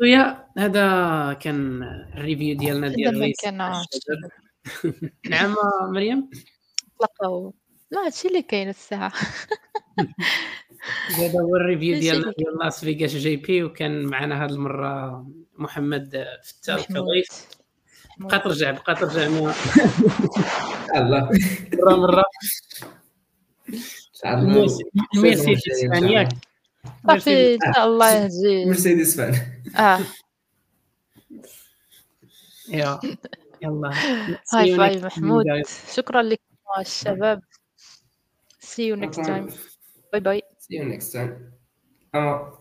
و 0.00 0.09
yeah 0.09 0.46
هذا 0.58 1.32
كان 1.32 1.82
ال 2.16 2.22
review 2.22 2.56
ديالنا 2.56 2.88
ديال 2.88 3.12
دابا 3.12 3.24
race 3.24 3.36
كان 3.42 3.56
نعم 5.30 5.54
مريم؟ 5.90 6.30
لا 7.90 8.06
هادشي 8.06 8.28
اللي 8.28 8.42
كاين 8.42 8.68
الساعة. 8.68 9.12
هذا 11.16 11.40
هو 11.40 11.56
ال 11.56 11.61
review 11.61 11.94
ليك. 11.94 12.00
ديال 12.02 12.58
لاس 12.62 12.84
فيغاس 12.84 13.10
GP 13.16 13.62
وكان 13.64 14.02
معنا 14.02 14.44
هذه 14.44 14.50
المرة 14.50 15.26
محمد 15.58 16.24
فتال 16.44 16.84
كضيف 16.86 17.26
بقى 18.18 18.38
ترجع 18.38 18.70
بقى 18.70 18.94
ترجع 18.94 19.28
مع- 19.28 19.54
الله. 20.96 21.30
مرة 21.74 21.96
مرة. 21.96 22.24
شاء 24.22 24.34
ال 24.34 24.51
Mercedes 24.51 25.84
fan 25.92 26.08
ياك 26.08 26.28
صافي 27.08 27.54
إن 27.54 27.58
شاء 27.74 27.86
الله 27.86 28.12
يهدي 28.12 28.64
مرسيدس 28.66 29.16
فان 29.16 29.34
آه. 29.76 30.00
يا 32.68 33.00
يلا. 33.62 33.90
هاي 34.54 34.76
فاي 34.76 35.00
محمود. 35.02 35.44
شكرا 35.94 36.22
لكم 36.22 36.42
الشباب 36.80 37.42
see 38.62 38.84
you 38.90 38.96
next 38.96 39.18
time. 39.26 39.52
Bye 40.12 40.20
bye. 40.20 40.42
See 40.58 40.76
you 40.76 40.84
next 40.84 41.12
time. 41.12 41.52
I'm. 42.12 42.52